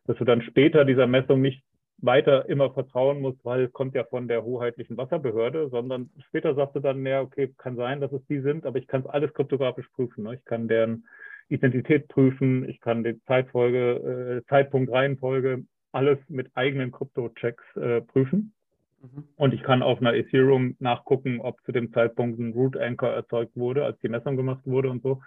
dass 0.05 0.17
du 0.17 0.23
dann 0.23 0.41
später 0.41 0.85
dieser 0.85 1.07
Messung 1.07 1.41
nicht 1.41 1.61
weiter 1.97 2.47
immer 2.49 2.71
vertrauen 2.71 3.21
muss, 3.21 3.35
weil 3.43 3.65
es 3.65 3.73
kommt 3.73 3.95
ja 3.95 4.03
von 4.03 4.27
der 4.27 4.43
hoheitlichen 4.43 4.97
Wasserbehörde, 4.97 5.69
sondern 5.69 6.09
später 6.27 6.53
sagst 6.55 6.75
du 6.75 6.79
dann, 6.79 7.05
ja, 7.05 7.21
okay, 7.21 7.53
kann 7.57 7.75
sein, 7.75 8.01
dass 8.01 8.11
es 8.11 8.25
die 8.27 8.41
sind, 8.41 8.65
aber 8.65 8.77
ich 8.79 8.87
kann 8.87 9.01
es 9.01 9.07
alles 9.07 9.33
kryptografisch 9.33 9.87
prüfen. 9.89 10.23
Ne? 10.23 10.35
Ich 10.35 10.45
kann 10.45 10.67
deren 10.67 11.05
Identität 11.47 12.07
prüfen, 12.07 12.67
ich 12.67 12.81
kann 12.81 13.03
die 13.03 13.19
Zeitfolge, 13.25 14.41
äh, 14.43 14.49
Zeitpunkt, 14.49 14.91
Reihenfolge, 14.91 15.63
alles 15.91 16.17
mit 16.27 16.49
eigenen 16.55 16.91
Krypto-Checks 16.91 17.63
äh, 17.77 18.01
prüfen. 18.01 18.53
Mhm. 19.01 19.23
Und 19.37 19.53
ich 19.53 19.63
kann 19.63 19.81
auf 19.81 19.99
einer 19.99 20.13
Ethereum 20.13 20.75
nachgucken, 20.79 21.39
ob 21.39 21.61
zu 21.63 21.71
dem 21.71 21.93
Zeitpunkt 21.93 22.39
ein 22.39 22.53
Root 22.53 22.77
Anchor 22.77 23.09
erzeugt 23.09 23.55
wurde, 23.55 23.85
als 23.85 23.99
die 23.99 24.09
Messung 24.09 24.35
gemacht 24.35 24.61
wurde 24.65 24.89
und 24.89 25.01
so. 25.01 25.21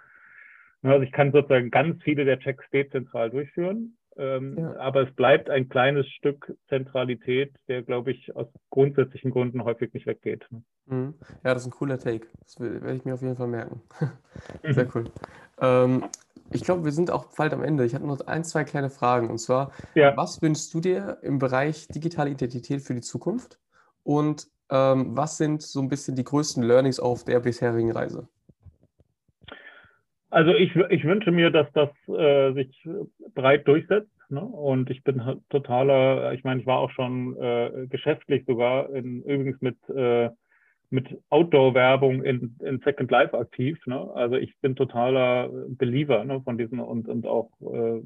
Also 0.81 1.03
ich 1.03 1.11
kann 1.11 1.31
sozusagen 1.31 1.71
ganz 1.71 2.01
viele 2.03 2.23
der 2.23 2.39
Checks 2.39 2.63
dezentral 2.71 3.29
durchführen 3.29 3.97
ähm, 4.19 4.57
ja. 4.57 4.75
Aber 4.77 5.07
es 5.07 5.15
bleibt 5.15 5.49
ein 5.49 5.69
kleines 5.69 6.07
Stück 6.07 6.53
Zentralität, 6.67 7.55
der, 7.67 7.81
glaube 7.83 8.11
ich, 8.11 8.35
aus 8.35 8.47
grundsätzlichen 8.69 9.31
Gründen 9.31 9.63
häufig 9.63 9.93
nicht 9.93 10.05
weggeht. 10.05 10.45
Mhm. 10.85 11.15
Ja, 11.43 11.53
das 11.53 11.63
ist 11.63 11.69
ein 11.69 11.71
cooler 11.71 11.97
Take. 11.97 12.27
Das 12.43 12.59
werde 12.59 12.93
ich 12.93 13.05
mir 13.05 13.13
auf 13.13 13.21
jeden 13.21 13.37
Fall 13.37 13.47
merken. 13.47 13.81
Sehr 14.63 14.87
cool. 14.93 15.05
Ähm, 15.61 16.03
ich 16.51 16.63
glaube, 16.63 16.83
wir 16.83 16.91
sind 16.91 17.11
auch 17.11 17.25
bald 17.35 17.53
am 17.53 17.63
Ende. 17.63 17.85
Ich 17.85 17.95
hatte 17.95 18.05
noch 18.05 18.19
ein, 18.27 18.43
zwei 18.43 18.63
kleine 18.63 18.89
Fragen. 18.89 19.29
Und 19.29 19.37
zwar, 19.37 19.71
ja. 19.95 20.15
was 20.17 20.41
wünschst 20.41 20.73
du 20.73 20.81
dir 20.81 21.19
im 21.21 21.39
Bereich 21.39 21.87
digitale 21.87 22.31
Identität 22.31 22.81
für 22.81 22.93
die 22.93 23.01
Zukunft? 23.01 23.59
Und 24.03 24.47
ähm, 24.69 25.15
was 25.15 25.37
sind 25.37 25.61
so 25.61 25.79
ein 25.79 25.89
bisschen 25.89 26.15
die 26.15 26.23
größten 26.23 26.63
Learnings 26.63 26.99
auf 26.99 27.23
der 27.23 27.39
bisherigen 27.39 27.91
Reise? 27.91 28.27
Also 30.29 30.53
ich, 30.53 30.75
ich 30.75 31.03
wünsche 31.05 31.31
mir, 31.31 31.49
dass 31.49 31.71
das 31.73 31.89
äh, 32.07 32.53
sich 32.53 32.87
breit 33.33 33.67
durchsetzt. 33.67 34.11
Ne? 34.29 34.41
Und 34.41 34.89
ich 34.89 35.03
bin 35.03 35.41
totaler, 35.49 36.33
ich 36.33 36.43
meine, 36.43 36.61
ich 36.61 36.67
war 36.67 36.79
auch 36.79 36.91
schon 36.91 37.35
äh, 37.37 37.87
geschäftlich 37.89 38.45
sogar, 38.45 38.93
in, 38.93 39.23
übrigens 39.23 39.59
mit, 39.61 39.77
äh, 39.89 40.29
mit 40.91 41.07
Outdoor-Werbung 41.29 42.23
in, 42.23 42.55
in 42.59 42.79
Second 42.79 43.09
Life 43.09 43.37
aktiv. 43.37 43.79
Ne? 43.87 44.09
Also 44.13 44.35
ich 44.35 44.55
bin 44.61 44.75
totaler 44.75 45.49
Believer 45.69 46.23
ne, 46.25 46.41
von 46.41 46.57
diesen 46.57 46.79
und, 46.79 47.07
und 47.07 47.25
auch 47.25 47.49
äh, 47.61 48.01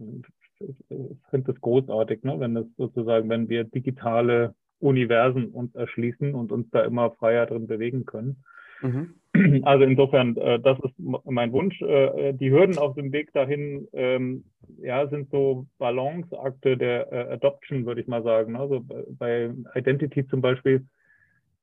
finde 1.29 1.51
es 1.51 1.61
großartig, 1.61 2.23
ne, 2.23 2.39
wenn 2.39 2.55
es 2.55 2.67
sozusagen, 2.77 3.29
wenn 3.29 3.49
wir 3.49 3.65
digitale 3.65 4.55
Universen 4.79 5.47
uns 5.47 5.73
erschließen 5.75 6.33
und 6.35 6.51
uns 6.51 6.69
da 6.71 6.83
immer 6.83 7.11
freier 7.11 7.45
drin 7.45 7.67
bewegen 7.67 8.05
können. 8.05 8.43
Mhm. 8.83 9.15
Also 9.63 9.83
insofern, 9.83 10.37
äh, 10.37 10.59
das 10.59 10.77
ist 10.83 10.93
mein 10.97 11.51
Wunsch. 11.51 11.81
Äh, 11.81 12.33
die 12.33 12.51
Hürden 12.51 12.77
auf 12.77 12.93
dem 12.95 13.11
Weg 13.11 13.33
dahin 13.33 13.87
ähm, 13.93 14.43
ja, 14.77 15.07
sind 15.07 15.31
so 15.31 15.65
Balanceakte 15.79 16.77
der 16.77 17.11
äh, 17.11 17.33
Adoption, 17.33 17.85
würde 17.85 18.01
ich 18.01 18.07
mal 18.07 18.21
sagen. 18.21 18.55
Also 18.55 18.85
bei 19.17 19.51
Identity 19.73 20.27
zum 20.27 20.41
Beispiel 20.41 20.85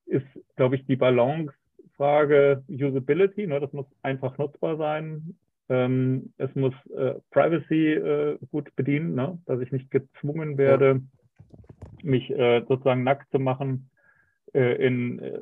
ist, 0.07 0.27
glaube 0.57 0.77
ich, 0.77 0.87
die 0.87 0.97
Balancefrage 0.97 2.65
Usability. 2.69 3.47
Ne? 3.47 3.61
Das 3.61 3.73
muss 3.73 3.87
einfach 4.03 4.37
nutzbar 4.39 4.77
sein. 4.77 5.37
Ähm, 5.69 6.33
es 6.39 6.53
muss 6.57 6.75
äh, 6.97 7.15
Privacy 7.31 7.93
äh, 7.93 8.39
gut 8.51 8.75
bedienen, 8.75 9.15
ne? 9.15 9.39
dass 9.47 9.61
ich 9.61 9.71
nicht 9.71 9.93
gezwungen 9.93 10.59
werde, 10.59 11.01
ja. 12.03 12.11
mich 12.11 12.31
äh, 12.31 12.65
sozusagen 12.67 13.05
nackt 13.05 13.31
zu 13.31 13.39
machen 13.39 13.91
in, 14.59 15.19
äh, 15.21 15.39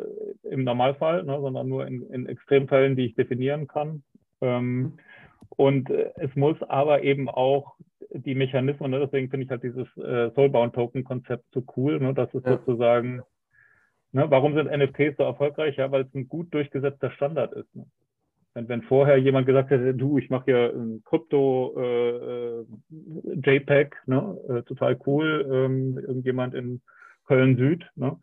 im 0.50 0.64
Normalfall, 0.64 1.24
ne, 1.24 1.40
sondern 1.40 1.68
nur 1.68 1.86
in, 1.86 2.02
in, 2.10 2.26
Extremfällen, 2.26 2.96
die 2.96 3.06
ich 3.06 3.14
definieren 3.14 3.66
kann. 3.66 4.02
Ähm, 4.40 4.98
und 5.50 5.90
äh, 5.90 6.10
es 6.16 6.34
muss 6.36 6.60
aber 6.62 7.02
eben 7.02 7.28
auch 7.28 7.76
die 8.10 8.34
Mechanismen, 8.34 8.90
ne, 8.90 9.00
deswegen 9.00 9.30
finde 9.30 9.44
ich 9.44 9.50
halt 9.50 9.62
dieses 9.62 9.86
äh, 9.96 10.30
Soulbound-Token-Konzept 10.34 11.44
so 11.52 11.64
cool, 11.76 12.00
ne, 12.00 12.12
dass 12.12 12.32
es 12.34 12.44
ja. 12.44 12.58
sozusagen, 12.58 13.22
ne, 14.12 14.30
warum 14.30 14.54
sind 14.54 14.70
NFTs 14.70 15.16
so 15.16 15.24
erfolgreich? 15.24 15.76
Ja, 15.76 15.90
weil 15.90 16.02
es 16.02 16.14
ein 16.14 16.28
gut 16.28 16.52
durchgesetzter 16.52 17.10
Standard 17.12 17.52
ist. 17.54 17.74
Ne? 17.74 17.86
Wenn, 18.54 18.68
wenn 18.68 18.82
vorher 18.82 19.16
jemand 19.16 19.46
gesagt 19.46 19.70
hätte, 19.70 19.94
du, 19.94 20.18
ich 20.18 20.30
mache 20.30 20.44
hier 20.46 20.72
ein 20.74 21.02
Krypto 21.04 21.74
äh, 21.80 22.64
JPEG, 22.90 23.96
ne, 24.06 24.64
total 24.66 24.98
cool, 25.06 25.46
ähm, 25.50 25.98
irgendjemand 25.98 26.54
in 26.54 26.82
Köln 27.26 27.56
Süd, 27.56 27.86
ne? 27.94 28.18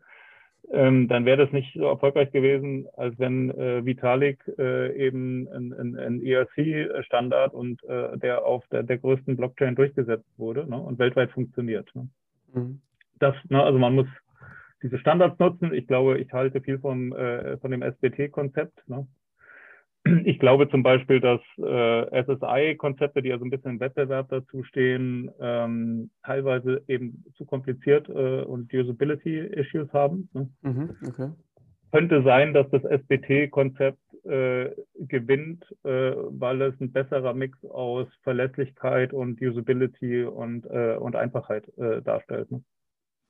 Ähm, 0.72 1.08
dann 1.08 1.24
wäre 1.24 1.44
das 1.44 1.52
nicht 1.52 1.74
so 1.74 1.84
erfolgreich 1.84 2.30
gewesen, 2.32 2.86
als 2.96 3.18
wenn 3.18 3.50
äh, 3.50 3.84
Vitalik 3.84 4.40
äh, 4.58 4.96
eben 4.96 5.48
ein, 5.48 5.72
ein, 5.72 5.96
ein 5.96 6.22
ERC-Standard 6.22 7.54
und 7.54 7.82
äh, 7.84 8.18
der 8.18 8.44
auf 8.44 8.66
der, 8.68 8.82
der 8.82 8.98
größten 8.98 9.36
Blockchain 9.36 9.76
durchgesetzt 9.76 10.28
wurde 10.36 10.68
ne, 10.68 10.78
und 10.78 10.98
weltweit 10.98 11.30
funktioniert. 11.30 11.88
Ne. 11.94 12.08
Mhm. 12.54 12.80
Das, 13.18 13.34
ne, 13.48 13.62
also 13.62 13.78
man 13.78 13.94
muss 13.94 14.08
diese 14.82 14.98
Standards 14.98 15.38
nutzen. 15.38 15.72
Ich 15.72 15.86
glaube, 15.86 16.18
ich 16.18 16.32
halte 16.32 16.60
viel 16.60 16.78
vom, 16.78 17.12
äh, 17.12 17.56
von 17.58 17.70
dem 17.70 17.82
SBT-Konzept. 17.82 18.88
Ne 18.88 19.06
ich 20.24 20.38
glaube 20.38 20.68
zum 20.68 20.82
Beispiel, 20.82 21.20
dass 21.20 21.40
äh, 21.58 22.22
SSI-Konzepte, 22.22 23.22
die 23.22 23.30
ja 23.30 23.38
so 23.38 23.44
ein 23.44 23.50
bisschen 23.50 23.72
im 23.72 23.80
Wettbewerb 23.80 24.28
dazu 24.28 24.62
stehen, 24.64 25.30
ähm, 25.40 26.10
teilweise 26.22 26.82
eben 26.88 27.24
zu 27.36 27.44
kompliziert 27.44 28.08
äh, 28.08 28.42
und 28.42 28.72
Usability-Issues 28.72 29.92
haben. 29.92 30.28
Ne? 30.32 30.48
Mhm, 30.62 30.90
okay. 31.06 31.30
Könnte 31.92 32.22
sein, 32.22 32.52
dass 32.52 32.68
das 32.70 32.82
SBT-Konzept 32.82 33.98
äh, 34.24 34.70
gewinnt, 34.98 35.64
äh, 35.84 36.12
weil 36.16 36.60
es 36.62 36.80
ein 36.80 36.92
besserer 36.92 37.32
Mix 37.32 37.64
aus 37.64 38.08
Verlässlichkeit 38.22 39.12
und 39.12 39.40
Usability 39.40 40.24
und, 40.24 40.66
äh, 40.66 40.96
und 40.98 41.16
Einfachheit 41.16 41.66
äh, 41.78 42.02
darstellt. 42.02 42.50
Ne? 42.50 42.62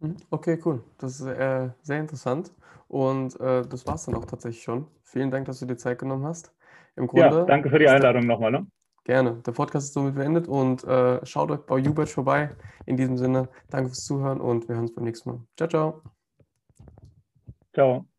Mhm, 0.01 0.17
okay, 0.31 0.59
cool. 0.65 0.83
Das 0.99 1.21
ist 1.21 1.27
äh, 1.27 1.71
sehr 1.83 2.01
interessant. 2.01 2.53
Und 2.89 3.39
äh, 3.41 3.67
das 3.67 3.87
war 3.87 3.95
es 3.95 4.05
dann 4.07 4.15
auch 4.15 4.25
tatsächlich 4.25 4.63
schon. 4.63 4.87
Vielen 5.03 5.31
Dank, 5.31 5.47
dass 5.47 5.61
du 5.61 5.67
dir 5.67 5.77
Zeit 5.77 5.99
genommen 5.99 6.25
hast. 6.25 6.55
Im 6.97 7.07
Grunde. 7.07 7.37
Ja, 7.39 7.45
danke 7.45 7.71
für 7.71 7.79
die 7.79 7.89
Einladung 7.89 8.27
nochmal. 8.27 8.51
Ne? 8.51 8.67
Gerne. 9.05 9.43
Der 9.47 9.53
Podcast 9.53 9.87
ist 9.87 9.95
somit 9.95 10.17
beendet 10.17 10.49
und 10.49 10.83
äh, 10.85 11.25
schaut 11.25 11.51
euch 11.51 11.61
bei 11.61 11.77
Ubert 11.77 12.09
vorbei. 12.09 12.51
In 12.87 12.97
diesem 12.97 13.17
Sinne, 13.17 13.49
danke 13.71 13.91
fürs 13.91 14.05
Zuhören 14.05 14.41
und 14.41 14.69
wir 14.69 14.75
hören 14.75 14.87
uns 14.87 14.95
beim 14.95 15.05
nächsten 15.05 15.31
Mal. 15.31 15.41
Ciao, 15.57 15.69
ciao. 15.69 16.03
Ciao. 17.73 18.16